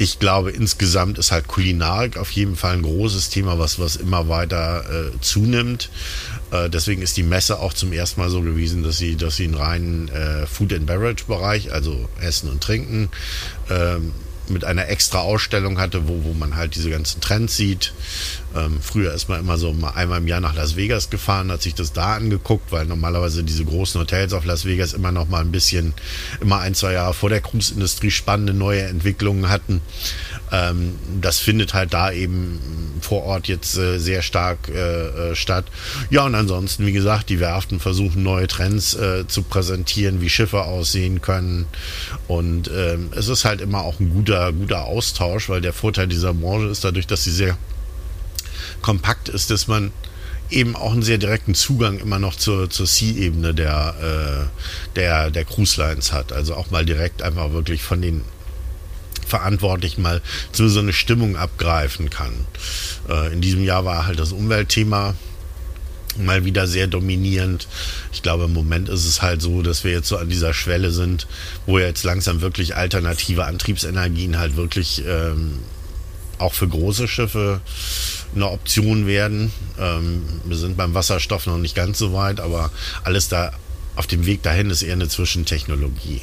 [0.00, 4.30] ich glaube, insgesamt ist halt Kulinarik auf jeden Fall ein großes Thema, was, was immer
[4.30, 5.90] weiter äh, zunimmt.
[6.50, 9.44] Äh, deswegen ist die Messe auch zum ersten Mal so gewesen, dass sie, dass sie
[9.44, 13.10] einen reinen äh, Food and Beverage Bereich, also Essen und Trinken,
[13.68, 14.12] ähm,
[14.50, 17.92] mit einer extra Ausstellung hatte, wo, wo man halt diese ganzen Trends sieht.
[18.54, 21.62] Ähm, früher ist man immer so mal einmal im Jahr nach Las Vegas gefahren, hat
[21.62, 25.40] sich das da angeguckt, weil normalerweise diese großen Hotels auf Las Vegas immer noch mal
[25.40, 25.94] ein bisschen,
[26.40, 29.80] immer ein, zwei Jahre vor der Cruise-Industrie spannende neue Entwicklungen hatten.
[30.52, 32.60] Ähm, das findet halt da eben
[33.00, 35.66] vor Ort jetzt äh, sehr stark äh, äh, statt.
[36.10, 40.62] Ja, und ansonsten, wie gesagt, die Werften versuchen neue Trends äh, zu präsentieren, wie Schiffe
[40.62, 41.66] aussehen können.
[42.28, 46.34] Und ähm, es ist halt immer auch ein guter, guter Austausch, weil der Vorteil dieser
[46.34, 47.56] Branche ist dadurch, dass sie sehr
[48.82, 49.92] kompakt ist, dass man
[50.50, 55.44] eben auch einen sehr direkten Zugang immer noch zur, zur Sea-Ebene der, äh, der, der
[55.44, 56.32] Cruise Lines hat.
[56.32, 58.24] Also auch mal direkt einfach wirklich von den
[59.30, 60.20] Verantwortlichen mal
[60.52, 62.32] so, so eine Stimmung abgreifen kann.
[63.08, 65.14] Äh, in diesem Jahr war halt das Umweltthema
[66.18, 67.68] mal wieder sehr dominierend.
[68.12, 70.90] Ich glaube, im Moment ist es halt so, dass wir jetzt so an dieser Schwelle
[70.90, 71.26] sind,
[71.66, 75.60] wo jetzt langsam wirklich alternative Antriebsenergien halt wirklich ähm,
[76.38, 77.60] auch für große Schiffe
[78.34, 79.52] eine Option werden.
[79.78, 82.70] Ähm, wir sind beim Wasserstoff noch nicht ganz so weit, aber
[83.04, 83.52] alles da
[83.96, 86.22] auf dem Weg dahin ist eher eine Zwischentechnologie.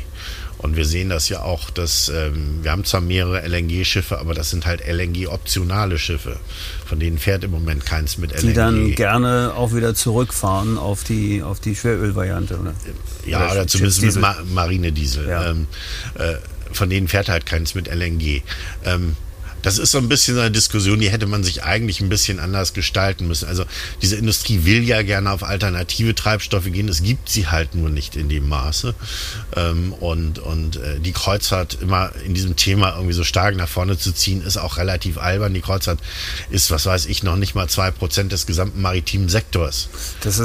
[0.57, 4.49] Und wir sehen das ja auch, dass ähm, wir haben zwar mehrere LNG-Schiffe, aber das
[4.49, 6.39] sind halt LNG-optionale Schiffe.
[6.85, 8.41] Von denen fährt im Moment keins mit LNG.
[8.41, 12.73] Die dann gerne auch wieder zurückfahren auf die, auf die Schwerölvariante, oder?
[13.25, 15.27] Ja, oder, oder zumindest mit Ma Marinediesel.
[15.27, 15.51] Ja.
[15.51, 15.67] Ähm,
[16.15, 16.35] äh,
[16.71, 18.41] von denen fährt halt keins mit LNG.
[18.83, 19.15] Ähm,
[19.67, 22.71] das ist so ein bisschen eine Diskussion, die hätte man sich eigentlich ein bisschen anders
[22.71, 23.49] gestalten müssen.
[23.49, 23.65] Also
[24.01, 28.15] diese Industrie will ja gerne auf alternative Treibstoffe gehen, es gibt sie halt nur nicht
[28.15, 28.95] in dem Maße.
[29.57, 33.97] Ähm, und und äh, die Kreuzfahrt immer in diesem Thema irgendwie so stark nach vorne
[33.97, 35.53] zu ziehen, ist auch relativ albern.
[35.53, 35.99] Die Kreuzfahrt
[36.49, 39.89] ist, was weiß ich, noch nicht mal zwei Prozent des gesamten maritimen Sektors.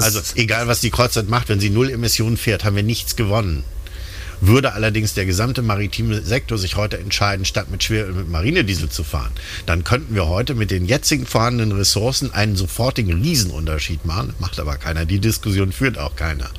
[0.02, 3.62] also egal, was die Kreuzfahrt macht, wenn sie null Emissionen fährt, haben wir nichts gewonnen.
[4.44, 9.04] Würde allerdings der gesamte maritime Sektor sich heute entscheiden, statt mit Schweröl mit Marinediesel zu
[9.04, 9.30] fahren,
[9.66, 14.34] dann könnten wir heute mit den jetzigen vorhandenen Ressourcen einen sofortigen Riesenunterschied machen.
[14.40, 15.06] Macht aber keiner.
[15.06, 16.50] Die Diskussion führt auch keiner.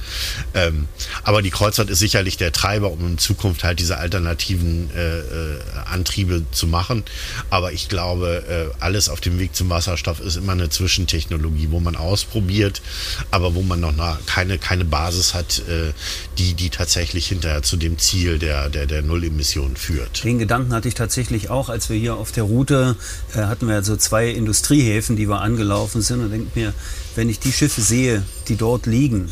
[0.53, 0.87] Ähm,
[1.23, 5.59] aber die Kreuzfahrt ist sicherlich der Treiber, um in Zukunft halt diese alternativen äh, äh,
[5.83, 7.03] Antriebe zu machen.
[7.49, 11.81] Aber ich glaube, äh, alles auf dem Weg zum Wasserstoff ist immer eine Zwischentechnologie, wo
[11.81, 12.81] man ausprobiert,
[13.29, 13.93] aber wo man noch
[14.25, 15.91] keine, keine Basis hat, äh,
[16.37, 20.23] die, die tatsächlich hinterher zu zu dem Ziel der, der, der Nullemission führt.
[20.23, 22.95] Den Gedanken hatte ich tatsächlich auch, als wir hier auf der Route
[23.33, 26.71] äh, hatten wir so zwei Industriehäfen, die wir angelaufen sind und denke mir,
[27.15, 29.27] wenn ich die Schiffe sehe, die dort liegen,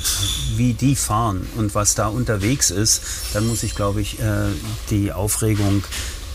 [0.56, 4.48] wie die fahren und was da unterwegs ist, dann muss ich, glaube ich, äh,
[4.90, 5.84] die Aufregung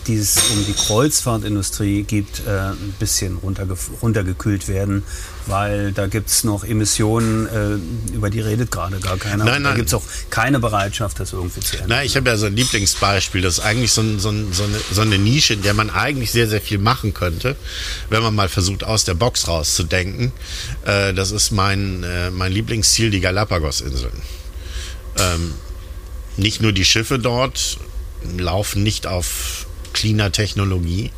[0.07, 5.03] die es um die Kreuzfahrtindustrie gibt, äh, ein bisschen runterge runtergekühlt werden,
[5.47, 9.45] weil da gibt es noch Emissionen, äh, über die redet gerade gar keiner.
[9.45, 9.73] Nein, nein.
[9.73, 11.91] Da gibt es auch keine Bereitschaft, das irgendwie zu ändern.
[11.91, 14.65] Nein, ich habe ja so ein Lieblingsbeispiel, das ist eigentlich so, ein, so, ein, so,
[14.65, 17.57] eine, so, eine, Nische, in der man eigentlich sehr, sehr viel machen könnte,
[18.11, 20.33] wenn man mal versucht, aus der Box rauszudenken.
[20.85, 24.23] Äh, das ist mein, äh, mein Lieblingsziel, die Galapagos-Inseln.
[25.19, 25.55] Ähm,
[26.37, 27.79] nicht nur die Schiffe dort
[28.39, 31.11] laufen nicht auf cleaner Technologie.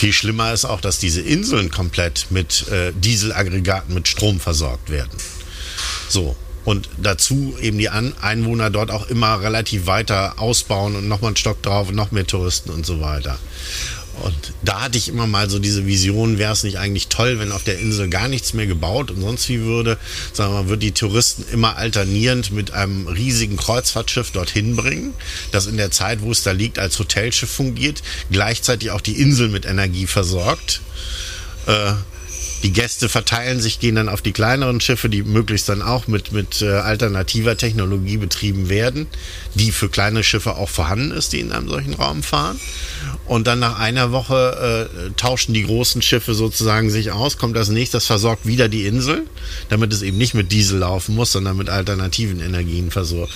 [0.00, 5.10] Viel schlimmer ist auch, dass diese Inseln komplett mit äh, Dieselaggregaten mit Strom versorgt werden.
[6.08, 6.36] So.
[6.64, 11.36] Und dazu eben die An Einwohner dort auch immer relativ weiter ausbauen und nochmal einen
[11.36, 13.38] Stock drauf und noch mehr Touristen und so weiter.
[14.20, 17.52] Und da hatte ich immer mal so diese Vision, wäre es nicht eigentlich toll, wenn
[17.52, 19.98] auf der Insel gar nichts mehr gebaut und sonst wie würde,
[20.36, 25.14] wir mal, würde die Touristen immer alternierend mit einem riesigen Kreuzfahrtschiff dorthin bringen,
[25.52, 29.48] das in der Zeit, wo es da liegt, als Hotelschiff fungiert, gleichzeitig auch die Insel
[29.48, 30.80] mit Energie versorgt.
[31.66, 31.92] Äh,
[32.62, 36.32] die Gäste verteilen sich, gehen dann auf die kleineren Schiffe, die möglichst dann auch mit,
[36.32, 39.06] mit äh, alternativer Technologie betrieben werden,
[39.54, 42.60] die für kleine Schiffe auch vorhanden ist, die in einem solchen Raum fahren.
[43.30, 47.68] Und dann nach einer Woche äh, tauschen die großen Schiffe sozusagen sich aus, kommt das
[47.68, 49.24] nächste, das versorgt wieder die Insel,
[49.68, 53.32] damit es eben nicht mit Diesel laufen muss, sondern mit alternativen Energien versorgt.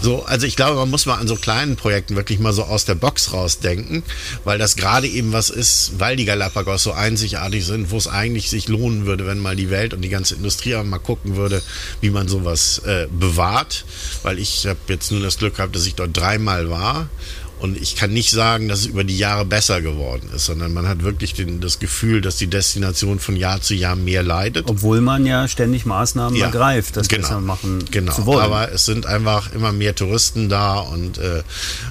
[0.00, 2.86] So, also ich glaube, man muss mal an so kleinen Projekten wirklich mal so aus
[2.86, 4.04] der Box rausdenken,
[4.44, 8.48] weil das gerade eben was ist, weil die Galapagos so einzigartig sind, wo es eigentlich
[8.48, 11.60] sich lohnen würde, wenn mal die Welt und die ganze Industrie mal gucken würde,
[12.00, 13.84] wie man sowas äh, bewahrt.
[14.22, 17.10] Weil ich habe jetzt nur das Glück gehabt, dass ich dort dreimal war
[17.58, 20.86] und ich kann nicht sagen, dass es über die Jahre besser geworden ist, sondern man
[20.86, 24.68] hat wirklich den, das Gefühl, dass die Destination von Jahr zu Jahr mehr leidet.
[24.68, 28.12] Obwohl man ja ständig Maßnahmen ja, ergreift, das genau, besser machen genau.
[28.12, 28.44] zu wollen.
[28.44, 31.42] Aber es sind einfach immer mehr Touristen da und äh,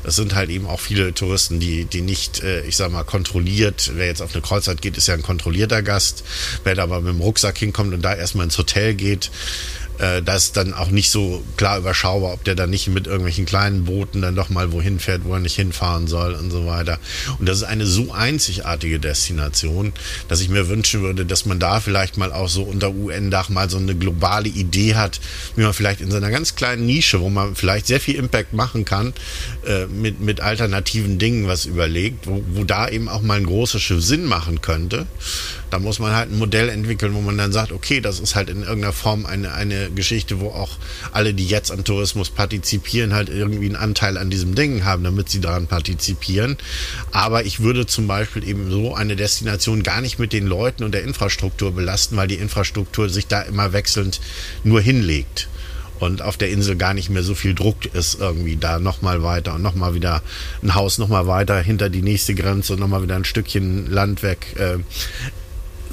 [0.04, 3.92] es sind halt eben auch viele Touristen, die, die nicht, äh, ich sag mal, kontrolliert,
[3.96, 6.24] wer jetzt auf eine Kreuzfahrt geht, ist ja ein kontrollierter Gast.
[6.64, 9.32] Wer da aber mit dem Rucksack hinkommt und da erstmal ins Hotel geht,
[10.00, 13.46] äh, das ist dann auch nicht so klar überschaubar, ob der dann nicht mit irgendwelchen
[13.46, 17.00] kleinen Booten dann doch mal wohin fährt, wo er nicht hinfahren soll und so weiter.
[17.40, 19.94] Und das ist eine so einzigartige Destination,
[20.28, 23.70] dass ich mir wünschen würde, dass man da vielleicht mal auch so unter UN-Dach mal
[23.70, 25.20] so eine globale Idee hat,
[25.56, 28.86] wie man vielleicht in seiner ganz kleinen Nische, wo man vielleicht sehr viel Impact machen
[28.86, 29.14] kann,
[29.66, 33.82] äh, mit, mit alternativen Dingen was überlegt, wo, wo da eben auch mal ein großes
[33.82, 35.08] Schiff Sinn machen könnte.
[35.76, 38.50] Da muss man halt ein Modell entwickeln, wo man dann sagt, okay, das ist halt
[38.50, 40.78] in irgendeiner Form eine, eine Geschichte, wo auch
[41.12, 45.28] alle, die jetzt an Tourismus partizipieren, halt irgendwie einen Anteil an diesem Ding haben, damit
[45.28, 46.56] sie daran partizipieren.
[47.12, 50.94] Aber ich würde zum Beispiel eben so eine Destination gar nicht mit den Leuten und
[50.94, 54.22] der Infrastruktur belasten, weil die Infrastruktur sich da immer wechselnd
[54.64, 55.50] nur hinlegt
[56.00, 59.56] und auf der Insel gar nicht mehr so viel Druck ist, irgendwie da nochmal weiter
[59.56, 60.22] und nochmal wieder
[60.64, 64.56] ein Haus nochmal weiter hinter die nächste Grenze und nochmal wieder ein Stückchen Land weg.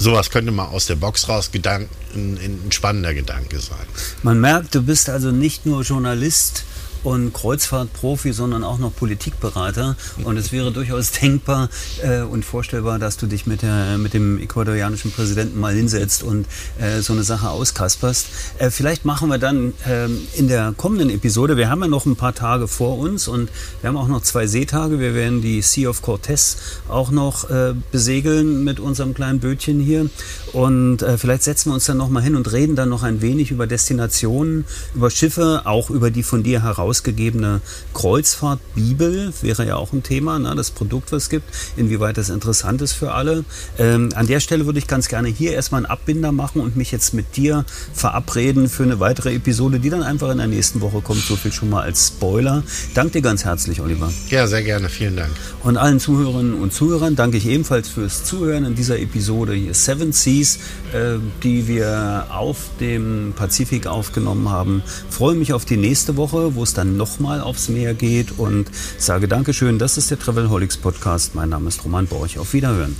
[0.02, 2.36] Sowas könnte mal aus der Box raus Gedanken, ein,
[2.66, 3.86] ein spannender Gedanke sein.
[4.24, 6.64] Man merkt, du bist also nicht nur Journalist
[7.04, 9.96] und Kreuzfahrtprofi, sondern auch noch Politikberater.
[10.24, 11.68] Und es wäre durchaus denkbar
[12.02, 16.46] äh, und vorstellbar, dass du dich mit, der, mit dem ecuadorianischen Präsidenten mal hinsetzt und
[16.78, 18.26] äh, so eine Sache auskasperst.
[18.58, 22.16] Äh, vielleicht machen wir dann ähm, in der kommenden Episode, wir haben ja noch ein
[22.16, 23.50] paar Tage vor uns und
[23.80, 24.98] wir haben auch noch zwei Seetage.
[24.98, 26.56] Wir werden die Sea of Cortez
[26.88, 30.08] auch noch äh, besegeln mit unserem kleinen Bötchen hier.
[30.52, 33.50] Und äh, vielleicht setzen wir uns dann nochmal hin und reden dann noch ein wenig
[33.50, 36.62] über Destinationen, über Schiffe, auch über die von dir
[36.92, 37.62] herausgegebene
[37.94, 42.82] Kreuzfahrtbibel, wäre ja auch ein Thema, ne, das Produkt, was es gibt, inwieweit das interessant
[42.82, 43.44] ist für alle.
[43.78, 46.92] Ähm, an der Stelle würde ich ganz gerne hier erstmal einen Abbinder machen und mich
[46.92, 47.64] jetzt mit dir
[47.94, 51.22] verabreden für eine weitere Episode, die dann einfach in der nächsten Woche kommt.
[51.22, 52.62] So viel schon mal als Spoiler.
[52.94, 54.12] Danke dir ganz herzlich, Oliver.
[54.28, 54.88] Ja, sehr gerne.
[54.88, 55.30] Vielen Dank.
[55.62, 60.12] Und allen Zuhörerinnen und Zuhörern danke ich ebenfalls fürs Zuhören in dieser Episode hier Seven
[60.12, 60.58] Seas,
[60.92, 64.82] äh, die wir auf dem Pazifik aufgenommen haben.
[65.08, 68.68] Freue mich auf die nächste Woche, wo es dann nochmal aufs Meer geht und
[68.98, 69.78] sage Dankeschön.
[69.78, 71.36] Das ist der Travelholics Podcast.
[71.36, 72.40] Mein Name ist Roman Borch.
[72.40, 72.96] Auf Wiederhören.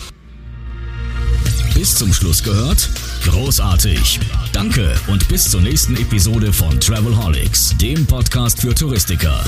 [1.75, 2.89] Bis zum Schluss gehört?
[3.25, 4.21] Großartig.
[4.53, 9.43] Danke und bis zur nächsten Episode von Travelholics, dem Podcast für Touristiker.